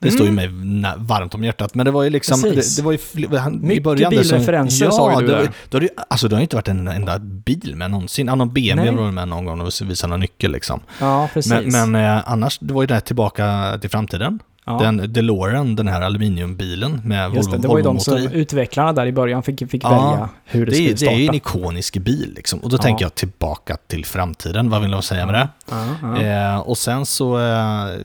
Det 0.05 0.11
står 0.11 0.25
ju 0.27 0.31
Mm. 0.31 0.81
mig 0.81 0.93
varmt 0.97 1.33
om 1.35 1.43
hjärtat, 1.43 1.75
men 1.75 1.85
det 1.85 1.91
var 1.91 2.03
ju 2.03 2.09
liksom, 2.09 2.41
det, 2.41 2.75
det 2.77 2.81
var 2.81 2.91
ju 2.91 3.37
han, 3.37 3.53
i 3.53 3.57
Mycket 3.67 3.83
början 3.83 4.11
som- 4.11 4.21
bilreferenser 4.21 4.85
ja, 4.85 4.91
sa 4.91 5.19
du 5.21 5.27
där. 5.27 5.49
då 5.69 5.77
har 5.77 5.89
alltså 6.09 6.27
det 6.27 6.35
har 6.35 6.39
ju 6.39 6.43
inte 6.43 6.55
varit 6.55 6.67
en 6.67 6.87
enda 6.87 7.19
bil 7.19 7.73
med 7.75 7.91
någonsin. 7.91 8.27
Ja, 8.27 8.35
någon 8.35 8.53
BMW 8.53 9.01
var 9.03 9.11
med 9.11 9.27
någon 9.27 9.45
gång 9.45 9.61
och 9.61 9.71
visade 9.81 10.09
någon 10.09 10.19
nyckel 10.19 10.51
liksom. 10.51 10.79
Ja, 10.99 11.29
precis. 11.33 11.51
Men, 11.51 11.91
men 11.91 12.17
eh, 12.17 12.31
annars, 12.31 12.59
det 12.59 12.73
var 12.73 12.83
ju 12.83 12.87
det 12.87 12.93
här 12.93 13.01
tillbaka 13.01 13.77
till 13.81 13.89
framtiden. 13.89 14.39
Ja. 14.65 14.77
Den 14.79 15.13
DeLorean, 15.13 15.75
den 15.75 15.87
här 15.87 16.01
aluminiumbilen 16.01 17.01
med 17.05 17.35
Just 17.35 17.51
det, 17.51 17.57
Volvo, 17.57 17.61
det 17.61 17.67
var 17.67 17.77
ju 17.77 17.83
de 17.83 17.99
som, 17.99 18.17
utvecklarna 18.17 18.93
där 18.93 19.05
i 19.05 19.11
början 19.11 19.43
fick, 19.43 19.69
fick 19.71 19.83
Ja, 19.83 19.89
välja 19.89 20.29
hur 20.45 20.65
det, 20.65 20.71
Det, 20.71 20.75
skulle 20.75 20.89
det 20.91 20.97
starta. 20.97 21.11
är 21.13 21.17
ju 21.19 21.27
en 21.27 21.35
ikonisk 21.35 21.97
bil 21.97 22.33
liksom. 22.35 22.59
Och 22.59 22.69
då 22.69 22.75
Ja. 22.75 22.81
tänker 22.81 23.05
jag 23.05 23.15
tillbaka 23.15 23.77
till 23.87 24.05
framtiden. 24.05 24.69
Vad 24.69 24.81
vill 24.81 24.91
de 24.91 25.01
säga 25.01 25.25
med 25.25 25.35
det? 25.35 26.27
Eh, 26.27 26.57
och 26.57 26.77
sen 26.77 27.05
så, 27.05 27.39
eh, 27.39 27.99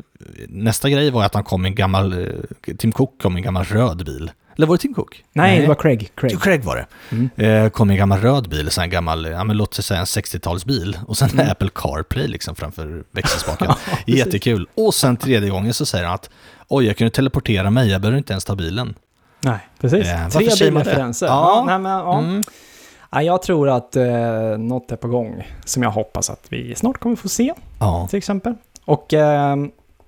nästa 0.48 0.90
grej 0.90 1.10
var 1.10 1.24
att 1.24 1.34
han 1.34 1.44
kom 1.44 1.66
i 1.66 1.68
en 1.68 1.74
gammal, 1.74 2.12
eh, 2.22 2.74
Tim 2.78 2.92
Cook 2.92 3.22
kom 3.22 3.36
i 3.36 3.40
en 3.40 3.44
gammal 3.44 3.64
röd 3.64 4.04
bil. 4.06 4.30
Eller 4.60 4.66
var 4.66 4.76
det 4.76 4.80
Tim 4.82 4.94
Cook? 4.94 5.24
Nej, 5.32 5.60
det 5.60 5.66
var 5.66 5.74
Craig. 5.74 6.10
Craig. 6.14 6.40
Craig 6.42 6.64
var 6.64 6.76
det. 6.76 6.86
Mm. 7.16 7.30
Eh, 7.64 7.70
kom 7.70 7.90
i 7.90 7.94
en 7.94 7.98
gammal 7.98 8.20
röd 8.20 8.48
bil, 8.48 8.70
en 8.80 8.90
gammal, 8.90 9.26
ja 9.26 9.44
men 9.44 9.56
låt 9.56 9.78
oss 9.78 9.86
säga 9.86 10.00
en 10.00 10.06
60-talsbil. 10.06 10.98
Och 11.06 11.16
sen 11.18 11.28
Mm. 11.32 11.50
Apple 11.50 11.68
CarPlay 11.74 12.26
liksom 12.28 12.54
framför 12.56 13.04
växelspaken. 13.10 13.72
Jättekul. 14.06 14.68
Och 14.74 14.94
sen 14.94 15.16
tredje 15.16 15.50
gången 15.50 15.74
så 15.74 15.86
säger 15.86 16.04
han 16.04 16.14
att 16.14 16.30
oj, 16.68 16.86
jag 16.86 16.96
kunde 16.96 17.10
teleportera 17.10 17.70
mig, 17.70 17.90
jag 17.90 18.00
behöver 18.00 18.18
inte 18.18 18.32
ens 18.32 18.44
ta 18.44 18.54
bilen. 18.54 18.94
Nej, 19.40 19.58
precis. 19.80 20.06
Eh, 20.08 20.28
Tre 20.28 20.48
bilreferenser. 20.70 21.26
Ja. 21.26 21.32
Ja. 21.56 21.64
nej, 21.66 21.78
men, 21.78 21.92
ja. 21.92 22.18
Mm. 22.18 22.42
Ja, 23.10 23.22
jag 23.22 23.42
tror 23.42 23.68
att 23.68 23.96
eh, 23.96 24.04
något 24.58 24.92
är 24.92 24.96
på 24.96 25.08
gång 25.08 25.46
som 25.64 25.82
jag 25.82 25.90
hoppas 25.90 26.30
att 26.30 26.46
vi 26.48 26.74
snart 26.74 26.98
kommer 26.98 27.16
få 27.16 27.28
se, 27.28 27.52
Ja. 27.80 28.06
till 28.10 28.16
exempel. 28.18 28.54
Och 28.84 29.14
eh, 29.14 29.56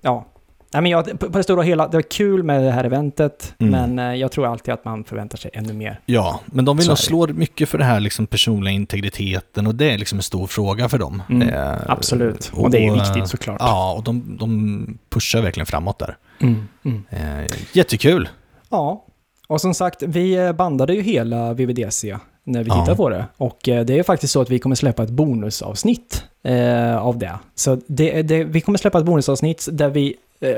ja, 0.01 0.25
nej, 0.73 0.81
men 0.81 0.91
jag, 0.91 1.19
på, 1.19 1.27
det 1.27 1.43
stora 1.43 1.61
hela, 1.61 1.87
det 1.87 1.97
var 1.97 2.01
kul 2.01 2.43
med 2.43 2.63
det 2.63 2.71
här 2.71 2.83
eventet, 2.83 3.53
Mm. 3.59 3.71
men 3.95 4.11
eh, 4.11 4.19
jag 4.19 4.31
tror 4.31 4.47
alltid 4.47 4.73
att 4.73 4.85
man 4.85 5.03
förväntar 5.03 5.37
sig 5.37 5.51
ännu 5.53 5.73
mer. 5.73 5.99
Ja, 6.05 6.39
men 6.45 6.65
de 6.65 6.77
vill 6.77 6.87
nog 6.87 6.97
slå 6.97 7.27
mycket 7.27 7.69
för 7.69 7.77
det 7.77 7.83
här 7.83 7.99
liksom 7.99 8.27
personliga 8.27 8.73
integriteten 8.73 9.67
och 9.67 9.75
det 9.75 9.91
är 9.91 9.97
liksom 9.97 10.19
en 10.19 10.23
stor 10.23 10.47
fråga 10.47 10.89
för 10.89 10.97
dem. 10.97 11.23
Mm, 11.29 11.49
Eh, 11.49 11.73
Absolut, 11.87 12.51
och, 12.53 12.71
det 12.71 12.77
är 12.77 12.81
ju 12.81 12.87
eh, 12.87 12.93
viktigt 12.93 13.27
såklart. 13.27 13.57
Ja, 13.59 13.93
och 13.97 14.03
de, 14.03 14.37
de 14.39 14.97
pushar 15.09 15.41
verkligen 15.41 15.65
framåt 15.67 15.99
där. 15.99 16.17
Mm, 16.41 16.67
mm. 16.85 17.03
Eh, 17.09 17.51
jättekul! 17.73 18.29
Ja, 18.69 19.05
och 19.47 19.61
som 19.61 19.73
sagt, 19.73 20.03
vi 20.07 20.33
eh, 20.35 20.51
bandade 20.51 20.93
ju 20.93 21.01
hela 21.01 21.53
VVDC 21.53 22.17
när 22.43 22.63
vi 22.63 22.69
Ja. 22.69 22.81
tittar 22.81 22.95
på 22.95 23.09
det. 23.09 23.25
Och 23.37 23.59
det 23.63 23.89
är 23.99 24.03
faktiskt 24.03 24.33
så 24.33 24.41
att 24.41 24.49
vi 24.49 24.59
kommer 24.59 24.75
släppa 24.75 25.03
ett 25.03 25.09
bonusavsnitt 25.09 26.23
eh, 26.43 26.97
av 26.97 27.17
det. 27.17 27.39
Så 27.55 27.77
det, 27.87 28.21
det, 28.21 28.43
vi 28.43 28.61
kommer 28.61 28.77
släppa 28.77 28.99
ett 28.99 29.05
bonusavsnitt 29.05 29.67
där 29.71 29.89
vi 29.89 30.15
eh, 30.43 30.55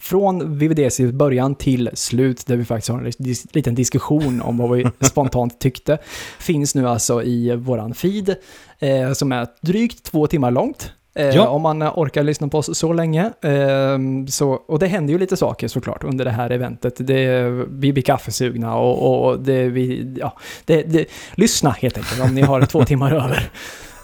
från 0.00 0.58
VVDC 0.58 1.06
början 1.12 1.54
till 1.54 1.90
slut, 1.94 2.46
där 2.46 2.56
vi 2.56 2.64
faktiskt 2.64 2.88
har 2.88 2.98
en 2.98 3.06
dis- 3.06 3.48
liten 3.52 3.74
diskussion 3.74 4.42
om 4.42 4.58
vad 4.58 4.70
vi 4.76 4.86
spontant 5.00 5.60
tyckte, 5.60 5.98
finns 6.38 6.74
nu 6.74 6.88
alltså 6.88 7.22
i 7.22 7.56
våran 7.56 7.94
feed, 7.94 8.34
eh, 8.78 9.12
som 9.12 9.32
är 9.32 9.46
drygt 9.60 10.02
två 10.04 10.26
timmar 10.26 10.50
långt. 10.50 10.92
Eh, 11.16 11.26
Ja. 11.28 11.48
Om 11.48 11.62
man 11.62 11.82
orkar 11.82 12.22
lyssna 12.22 12.48
på 12.48 12.58
oss 12.58 12.78
så 12.78 12.92
länge. 12.92 13.32
Eh, 13.42 13.98
så, 14.28 14.50
och 14.52 14.78
det 14.78 14.86
händer 14.86 15.12
ju 15.12 15.18
lite 15.18 15.36
saker 15.36 15.68
såklart 15.68 16.04
under 16.04 16.24
det 16.24 16.30
här 16.30 16.50
eventet. 16.50 16.94
Det, 17.06 17.50
vi 17.70 17.92
blir 17.92 18.02
kaffesugna 18.02 18.76
och, 18.76 19.24
och 19.28 19.40
det, 19.40 19.68
vi, 19.68 20.14
ja, 20.20 20.36
det, 20.64 20.82
det, 20.82 21.06
lyssna 21.34 21.70
helt 21.70 21.96
enkelt 21.98 22.20
om 22.22 22.34
ni 22.34 22.42
har 22.42 22.62
två 22.66 22.84
timmar 22.84 23.12
över. 23.12 23.50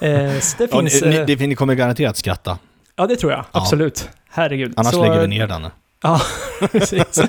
Eh, 0.00 0.32
det 0.58 0.68
Ja, 0.72 0.80
finns... 0.80 1.02
ni, 1.02 1.16
eh, 1.16 1.24
ni, 1.38 1.46
ni 1.46 1.54
kommer 1.54 1.74
garanterat 1.74 2.16
skratta, 2.16 2.58
ja, 2.96 3.06
det 3.06 3.16
tror 3.16 3.32
jag. 3.32 3.40
Ja. 3.40 3.60
Absolut. 3.60 4.08
Herregud. 4.30 4.72
annars 4.76 4.94
Så- 4.94 5.02
lägger 5.02 5.20
vi 5.20 5.26
ner 5.26 5.46
den. 5.46 5.66
Ja, 6.02 6.20
precis. 6.72 7.20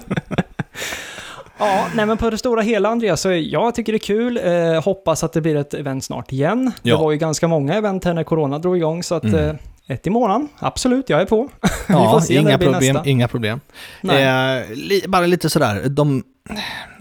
Ja, 1.59 1.87
nej 1.95 2.05
men 2.05 2.17
på 2.17 2.29
det 2.29 2.37
stora 2.37 2.61
hela 2.61 2.89
Andreas, 2.89 3.21
så 3.21 3.31
jag 3.31 3.75
tycker 3.75 3.91
det 3.93 3.97
är 3.97 3.99
kul. 3.99 4.39
Eh, 4.43 4.83
hoppas 4.83 5.23
att 5.23 5.33
det 5.33 5.41
blir 5.41 5.55
ett 5.55 5.73
event 5.73 6.03
snart 6.03 6.31
igen. 6.31 6.71
Ja. 6.81 6.95
Det 6.95 7.01
var 7.03 7.11
ju 7.11 7.17
ganska 7.17 7.47
många 7.47 7.73
event 7.73 8.05
här 8.05 8.13
när 8.13 8.23
corona 8.23 8.59
drog 8.59 8.77
igång, 8.77 9.03
så 9.03 9.15
att 9.15 9.23
Mm. 9.23 9.49
eh, 9.49 9.55
ett 9.87 10.07
i 10.07 10.09
månaden, 10.09 10.47
absolut, 10.59 11.09
jag 11.09 11.21
är 11.21 11.25
på. 11.25 11.49
Ja, 11.89 12.21
inga 12.29 12.57
problem, 12.57 12.97
inga 13.05 13.27
problem. 13.27 13.59
Eh, 14.03 14.09
li, 14.73 15.03
bara 15.07 15.25
lite 15.25 15.49
sådär, 15.49 15.89
de, 15.89 16.23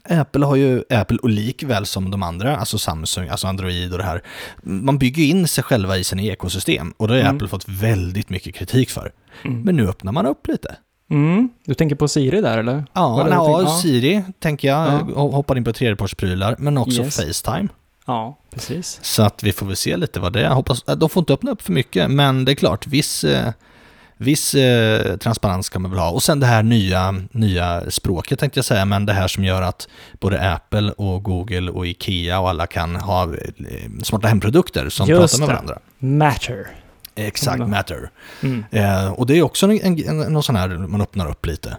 Apple 0.09 0.47
har 0.47 0.57
ju, 0.57 0.83
Apple 0.91 1.19
och 1.23 1.29
likväl 1.29 1.87
som 1.87 2.11
de 2.11 2.23
andra, 2.23 2.57
alltså 2.57 2.79
Samsung, 2.79 3.29
alltså 3.29 3.47
Android 3.47 3.93
och 3.93 3.99
det 3.99 4.05
här, 4.05 4.23
man 4.63 4.99
bygger 4.99 5.23
in 5.25 5.49
sig 5.49 5.65
själva 5.65 5.97
i 5.99 6.05
sina 6.05 6.23
ekosystem 6.23 6.95
och 6.97 7.09
det 7.09 7.15
har 7.15 7.21
Mm. 7.21 7.37
Apple 7.37 7.49
fått 7.49 7.69
väldigt 7.69 8.31
mycket 8.31 8.55
kritik 8.55 8.91
för. 8.91 9.13
Mm. 9.45 9.62
Men 9.62 9.77
nu 9.77 9.88
öppnar 9.88 10.12
man 10.12 10.27
upp 10.27 10.47
lite. 10.49 10.77
Mm. 11.11 11.49
Du 11.64 11.75
tänker 11.75 11.97
på 11.97 12.09
Siri 12.09 12.40
där 12.40 12.59
eller? 12.59 12.85
Ja, 12.93 13.23
det 13.25 13.35
ja. 13.35 13.66
Siri 13.83 14.23
tänker 14.40 14.69
jag, 14.69 14.87
Ja. 14.93 15.01
ho- 15.01 15.33
hoppar 15.33 15.57
in 15.57 15.64
på 15.64 15.73
tredjepartsprylar, 15.73 16.57
men 16.59 16.79
också 16.79 17.03
Yes. 17.03 17.16
Facetime. 17.16 17.69
Ja, 18.07 18.38
precis. 18.55 18.99
Så 19.03 19.23
att 19.23 19.43
vi 19.43 19.53
får 19.53 19.66
väl 19.66 19.77
se 19.77 19.97
lite 19.97 20.21
vad 20.21 20.33
det 20.33 20.40
är. 20.40 20.45
Jag 20.45 20.55
hoppas, 20.55 20.85
äh, 20.88 20.95
de 20.97 21.09
får 21.09 21.21
inte 21.21 21.33
öppna 21.33 21.51
upp 21.51 21.62
för 21.62 21.73
mycket, 21.73 22.11
men 22.11 22.45
det 22.45 22.53
är 22.53 22.55
klart, 22.55 22.87
viss, 22.87 23.25
eh, 23.25 23.53
viss 24.16 24.55
eh, 24.55 25.16
transparens 25.16 25.69
kan 25.69 25.83
man 25.83 25.90
väl 25.90 26.01
ha. 26.01 26.11
Och 26.11 26.23
sen 26.23 26.40
det 26.40 26.47
här 26.47 26.62
nya, 26.62 27.14
nya 27.33 27.90
språket 27.90 28.38
tänkte 28.38 28.59
jag 28.59 28.64
säga, 28.64 28.85
men 28.85 29.07
det 29.07 29.12
här 29.12 29.29
som 29.29 29.45
gör 29.45 29.62
att 29.62 29.88
både 30.21 30.53
Apple 30.53 30.90
och 30.93 31.23
Google 31.23 31.71
och 31.71 31.87
Ikea 31.87 32.40
och 32.40 32.49
alla 32.51 32.66
kan 32.66 32.97
ha 32.97 33.25
eh, 33.25 33.31
smarta 34.03 34.29
hemprodukter 34.29 34.88
som 34.88 35.09
Just 35.09 35.21
pratar 35.38 35.38
med 35.38 35.49
varandra. 35.55 35.79
Matter. 35.99 36.66
Exakt, 37.14 37.57
Mm. 37.57 37.70
Matter. 37.70 38.11
Mm. 38.42 38.64
Eh, 38.70 39.12
och 39.12 39.27
det 39.27 39.38
är 39.38 39.42
också 39.42 39.66
en, 39.66 39.81
en, 39.83 40.09
en, 40.23 40.33
någon 40.33 40.42
sån 40.42 40.57
här, 40.57 40.68
man 40.68 41.01
öppnar 41.01 41.31
upp 41.31 41.46
lite. 41.46 41.77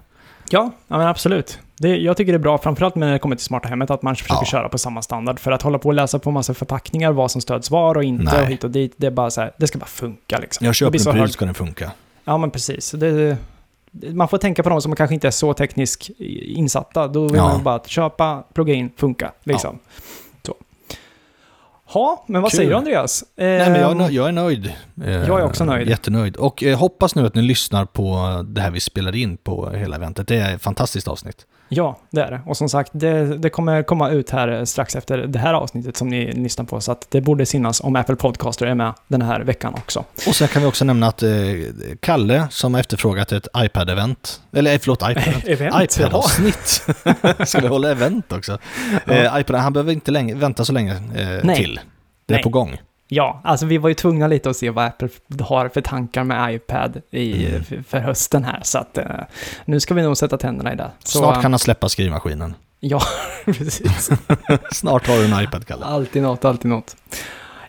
Ja, 0.50 0.72
ja 0.88 0.98
men 0.98 1.08
absolut. 1.08 1.60
Det, 1.78 1.98
jag 1.98 2.17
tycker 2.17 2.32
det 2.32 2.36
är 2.38 2.39
bra, 2.39 2.58
framförallt 2.58 2.96
när 2.96 3.12
det 3.13 3.20
kommer 3.20 3.36
till 3.36 3.46
smarta 3.46 3.67
hemmet, 3.70 3.89
att 3.91 4.02
man 4.02 4.15
försöker 4.15 4.34
Ja. 4.36 4.46
köra 4.46 4.70
på 4.70 4.78
samma 4.78 5.02
standard. 5.02 5.39
För 5.39 5.52
att 5.52 5.62
hålla 5.62 5.78
på 5.80 5.88
och 5.89 5.94
läsa 5.94 6.20
på 6.20 6.32
massa 6.32 6.54
förpackningar, 6.54 7.12
vad 7.12 7.32
som 7.32 7.41
stöds 7.41 7.72
var 7.72 7.96
och 7.96 8.04
inte 8.04 8.24
Nej. 8.24 8.41
och 8.44 8.48
hit 8.48 8.63
och 8.63 8.72
dit, 8.72 8.94
det 8.98 9.08
är 9.08 9.12
bara 9.12 9.30
så 9.32 9.41
här, 9.41 9.52
det 9.58 9.67
ska 9.67 9.80
bara 9.80 9.86
funka 9.86 10.38
liksom. 10.38 10.65
Jag 10.65 10.76
köper 10.76 11.08
en 11.10 11.13
pryl 11.15 11.30
ska 11.32 11.46
den 11.46 11.54
funka. 11.54 11.91
Ja, 12.24 12.38
men 12.38 12.52
precis. 12.52 12.91
Det, 12.91 13.38
man 14.13 14.28
får 14.28 14.38
tänka 14.38 14.63
på 14.63 14.70
de 14.70 14.82
som 14.82 14.96
kanske 14.96 15.13
inte 15.13 15.28
är 15.28 15.32
så 15.32 15.54
tekniskt 15.54 16.10
insatta. 16.20 17.08
Då 17.08 17.28
vill 17.28 17.36
Ja. 17.36 17.48
man 17.48 17.63
bara 17.63 17.76
att 17.76 17.88
köpa, 17.88 18.44
plugga 18.54 18.74
in, 18.74 18.89
funka. 18.98 19.32
Liksom. 19.44 19.80
Så. 19.96 20.02
Ja, 21.93 22.25
men 22.27 22.41
vad 22.41 22.51
Kul. 22.51 22.58
säger 22.58 22.69
du 22.69 22.75
Andreas? 22.75 23.23
Nej, 23.36 23.69
men 23.69 23.80
jag, 23.82 23.88
är 23.88 23.91
Ehm, 23.91 23.97
nö- 23.97 24.10
jag 24.10 24.27
är 24.27 24.32
nöjd. 24.32 24.73
Eh, 25.06 25.12
Jag 25.12 25.39
är 25.39 25.43
också 25.45 25.65
nöjd. 25.65 25.89
Jättenöjd. 25.89 26.36
Och 26.36 26.63
eh, 26.63 26.77
hoppas 26.77 27.15
nu 27.15 27.25
att 27.25 27.36
ni 27.36 27.41
lyssnar 27.41 27.86
på 27.86 28.17
det 28.47 28.62
här 28.62 28.71
vi 28.71 28.80
spelade 28.80 29.19
in 29.19 29.38
på 29.38 29.69
hela 29.69 29.95
eventet. 29.95 30.27
Det 30.27 30.38
är 30.38 30.56
ett 30.56 30.62
fantastiskt 30.62 31.08
avsnitt. 31.08 31.45
Ja, 31.74 31.98
det 32.10 32.22
är 32.22 32.32
det. 32.32 32.42
Och 32.46 32.58
som 32.58 32.70
sagt, 32.70 32.92
det, 32.94 33.38
det 33.38 33.50
kommer 33.50 33.84
komma 33.84 34.10
ut 34.10 34.30
här 34.30 34.66
strax 34.66 34.96
efter 34.96 35.18
det 35.18 35.40
här 35.40 35.54
avsnittet 35.54 35.98
som 35.98 36.08
ni 36.08 36.32
lyssnar 36.32 36.66
på. 36.66 36.82
Så 36.82 36.92
att 36.92 37.08
det 37.12 37.22
borde 37.22 37.46
synas 37.46 37.82
om 37.82 37.96
Apple 37.96 38.16
Podcaster 38.16 38.66
är 38.66 38.76
med 38.76 38.94
den 39.08 39.22
här 39.22 39.40
veckan 39.42 39.74
också. 39.74 40.04
Och 40.28 40.36
sen 40.36 40.48
kan 40.48 40.62
vi 40.62 40.68
också 40.68 40.86
nämna 40.86 41.08
att 41.08 41.24
eh, 41.24 41.30
Kalle, 42.00 42.48
som 42.50 42.74
har 42.74 42.82
efterfrågat 42.82 43.32
ett 43.32 43.48
iPad-event, 43.58 44.40
eller 44.54 44.74
eh, 44.74 44.80
förlåt, 44.80 45.02
iPad, 45.02 45.84
iPad-avsnitt. 45.84 46.86
Ska 47.48 47.60
vi 47.60 47.68
hålla 47.68 47.92
event 47.92 48.32
också? 48.32 48.58
Eh, 49.08 49.40
iPad, 49.40 49.56
han 49.56 49.74
behöver 49.74 49.94
inte 49.94 50.12
länge, 50.12 50.36
vänta 50.36 50.66
så 50.66 50.74
länge 50.74 50.94
eh, 50.94 51.56
till. 51.56 51.80
Det 52.26 52.34
är 52.34 52.38
Nej. 52.38 52.44
på 52.44 52.50
gång. 52.50 52.78
Ja, 53.13 53.41
alltså 53.43 53.65
vi 53.65 53.78
var 53.78 53.89
ju 53.89 53.95
tvungna 53.95 54.28
lite 54.28 54.50
att 54.50 54.58
se 54.58 54.69
vad 54.69 54.86
Apple 54.86 55.10
har 55.39 55.69
för 55.69 55.82
tankar 55.82 56.24
med 56.24 56.56
iPad 56.56 57.02
i, 57.12 57.45
Mm. 57.45 57.63
för, 57.84 58.00
hösten 58.00 58.43
här. 58.43 58.60
Så 58.63 58.78
att 58.78 58.97
eh, 58.97 59.06
nu 59.65 59.80
ska 59.80 59.93
vi 59.93 60.02
nog 60.02 60.17
sätta 60.17 60.38
tänderna 60.38 60.74
i 60.74 60.76
det. 60.76 60.91
Så, 61.04 61.17
Snart 61.19 61.41
kan 61.41 61.54
han 61.54 61.60
släppa 61.60 61.89
skrivmaskinen. 61.89 62.54
Ja, 62.80 63.02
precis. 63.45 64.10
Snart 64.71 65.08
har 65.08 65.15
du 65.17 65.26
en 65.34 65.43
iPad, 65.43 65.67
Kalle. 65.67 65.86
Alltid 65.86 66.21
något, 66.21 66.45
alltid 66.45 66.69
något. 66.71 66.95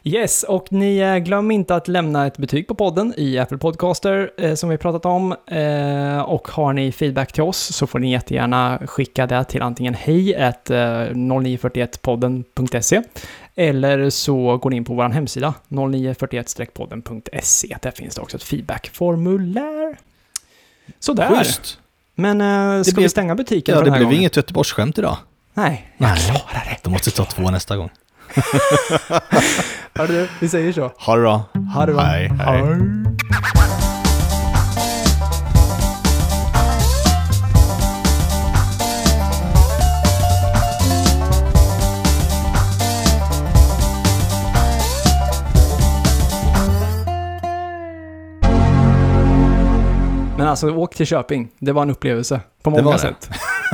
Yes, 0.05 0.42
och 0.42 0.66
ni 0.72 0.98
eh, 0.98 1.16
glöm 1.16 1.50
inte 1.50 1.74
att 1.74 1.88
lämna 1.88 2.26
ett 2.26 2.37
betyg 2.37 2.68
på 2.68 2.74
podden 2.74 3.14
i 3.16 3.38
Apple 3.38 3.59
Podcaster 3.59 4.31
eh, 4.38 4.55
som 4.55 4.68
vi 4.68 4.78
pratat 4.78 5.05
om. 5.05 5.33
Eh, 5.46 6.20
och 6.20 6.48
har 6.48 6.72
ni 6.72 6.92
feedback 6.92 7.33
till 7.33 7.42
oss 7.42 7.59
så 7.59 7.87
får 7.87 7.98
ni 7.98 8.12
jättegärna 8.12 8.78
skicka 8.87 9.26
det 9.26 9.44
till 9.44 9.62
antingen 9.62 9.94
hej 9.94 10.35
eh, 10.35 10.52
0941podden.se 10.64 13.02
eller 13.57 14.11
så 14.11 14.57
går 14.59 14.71
ni 14.71 14.77
in 14.77 14.85
på 14.85 14.95
vår 14.95 15.09
hemsida 15.09 15.55
0941-podden.se. 15.69 17.77
Där 17.83 17.91
finns 17.91 18.15
det 18.15 18.21
också 18.21 18.37
ett 18.37 18.43
feedbackformulär. 18.43 19.97
Sådär. 21.01 21.37
Schysst. 21.38 21.79
Men 22.15 22.41
eh, 22.41 22.83
ska 22.83 22.95
blev- 22.95 23.03
vi 23.03 23.09
stänga 23.09 23.35
butiken 23.35 23.73
Ja, 23.75 23.79
för 23.79 23.85
det 23.85 23.87
den 23.87 23.93
här 23.93 23.99
blev 23.99 24.07
gången? 24.07 24.21
inget 24.21 24.37
Göteborgsskämt 24.37 24.99
idag. 24.99 25.17
Nej, 25.55 25.93
jag 25.99 26.09
Nej. 26.09 26.19
klarar 26.21 26.65
det. 26.65 26.77
De 26.83 26.91
måste 26.91 27.11
ta 27.11 27.25
två 27.25 27.51
nästa 27.51 27.77
gång. 27.77 27.91
Hörru 29.95 30.29
vi 30.41 30.49
säger 30.49 30.73
så. 30.73 30.93
Ha 30.99 31.15
det 31.17 31.23
bra. 31.23 31.43
Ha 31.75 31.87
det 31.87 31.93
bra. 31.93 32.03
Hej, 32.03 32.29
hej. 32.29 32.62
Men 50.42 50.48
alltså, 50.48 50.70
åk 50.70 50.94
till 50.94 51.07
Köping. 51.07 51.48
Det 51.59 51.72
var 51.72 51.83
en 51.83 51.90
upplevelse 51.90 52.40
på 52.62 52.70
många 52.70 52.92
det. 52.92 52.98
sätt. 52.98 53.31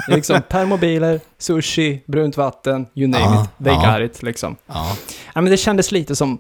Det 0.08 0.14
liksom 0.14 0.42
permobiler, 0.48 1.20
sushi, 1.38 2.02
brunt 2.06 2.36
vatten, 2.36 2.86
you 2.94 3.08
name 3.08 3.24
Ja, 3.24 3.42
it. 3.58 3.64
They 3.64 3.72
ja. 3.74 3.98
got 3.98 4.10
it, 4.10 4.22
liksom. 4.22 4.56
Ja. 4.66 4.96
Ja, 5.34 5.40
men 5.40 5.50
det 5.50 5.56
kändes 5.56 5.92
lite 5.92 6.16
som 6.16 6.38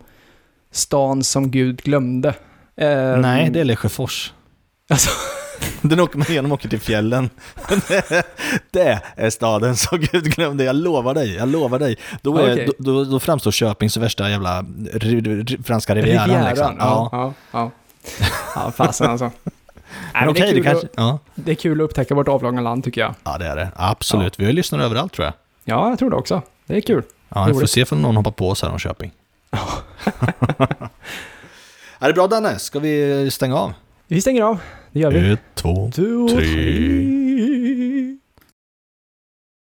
stan 0.72 1.24
som 1.24 1.50
Gud 1.50 1.82
glömde. 1.82 2.28
Eh, 2.76 3.16
Nej, 3.16 3.50
det 3.50 3.60
är 3.60 3.64
Lesjöfors. 3.64 4.32
Alltså, 4.90 5.10
Den 5.82 6.00
åker 6.00 6.18
man 6.18 6.30
igenom 6.30 6.52
och 6.52 6.58
åker 6.58 6.68
till 6.68 6.80
fjällen. 6.80 7.30
det 8.70 9.00
är 9.16 9.30
staden 9.30 9.76
som 9.76 9.98
Gud 10.00 10.24
glömde, 10.34 10.64
jag 10.64 10.76
lovar 10.76 11.14
dig, 11.14 11.34
jag 11.34 11.48
lovar 11.48 11.78
dig. 11.78 11.96
Då, 12.22 12.38
är, 12.38 12.52
Okej. 12.52 12.68
då, 12.78 12.92
då, 12.92 13.04
då 13.04 13.20
framstår 13.20 13.50
Köping 13.50 13.90
som 13.90 14.02
värsta 14.02 14.30
jävla 14.30 14.62
ri- 14.62 15.20
ri- 15.44 15.62
franska 15.64 15.94
rivieran. 15.94 16.24
Rivieran. 16.28 16.48
liksom. 16.48 16.76
Ja, 16.78 17.08
Ja. 17.12 17.32
ja, 17.52 17.70
ja. 18.20 18.24
Ja, 18.54 18.72
fasen 18.76 19.10
alltså. 19.10 19.30
Nej, 20.14 20.24
men 20.26 20.34
det, 20.34 20.40
är 20.40 20.52
kul 20.52 20.64
kanske... 20.64 20.86
att, 20.86 20.92
Ja. 20.96 21.18
det 21.34 21.50
är 21.50 21.54
kul 21.54 21.80
att 21.80 21.84
upptäcka 21.84 22.14
vårt 22.14 22.28
avlånga 22.28 22.60
land, 22.60 22.84
tycker 22.84 23.00
jag. 23.00 23.14
ja, 23.24 23.38
det 23.38 23.46
är 23.46 23.56
det. 23.56 23.68
Absolut. 23.76 24.40
Vi 24.40 24.44
har 24.44 24.52
lyssnat 24.52 24.80
överallt 24.80 25.12
tror 25.12 25.24
jag. 25.24 25.34
Ja, 25.64 25.88
jag 25.88 25.98
tror 25.98 26.10
det 26.10 26.16
också. 26.16 26.42
Det 26.66 26.76
är 26.76 26.80
kul. 26.80 27.02
Ja, 27.28 27.44
vi 27.44 27.54
får 27.54 27.66
se 27.66 27.84
om 27.90 28.02
någon 28.02 28.16
hoppar 28.16 28.30
på 28.30 28.50
oss 28.50 28.62
här 28.62 28.70
om 28.70 28.78
Köping. 28.78 29.10
är 31.98 32.08
det 32.08 32.12
bra 32.14 32.26
Danne? 32.26 32.58
Ska 32.58 32.78
vi 32.78 33.28
stänga 33.30 33.56
av? 33.56 33.72
Vi 34.06 34.20
stänger 34.20 34.42
av. 34.42 34.58
Det 34.92 35.00
gör 35.00 35.10
vi. 35.10 35.32
Ett, 35.32 35.40
två, 35.54 35.90
Två, 35.94 36.28
tre. 36.28 36.44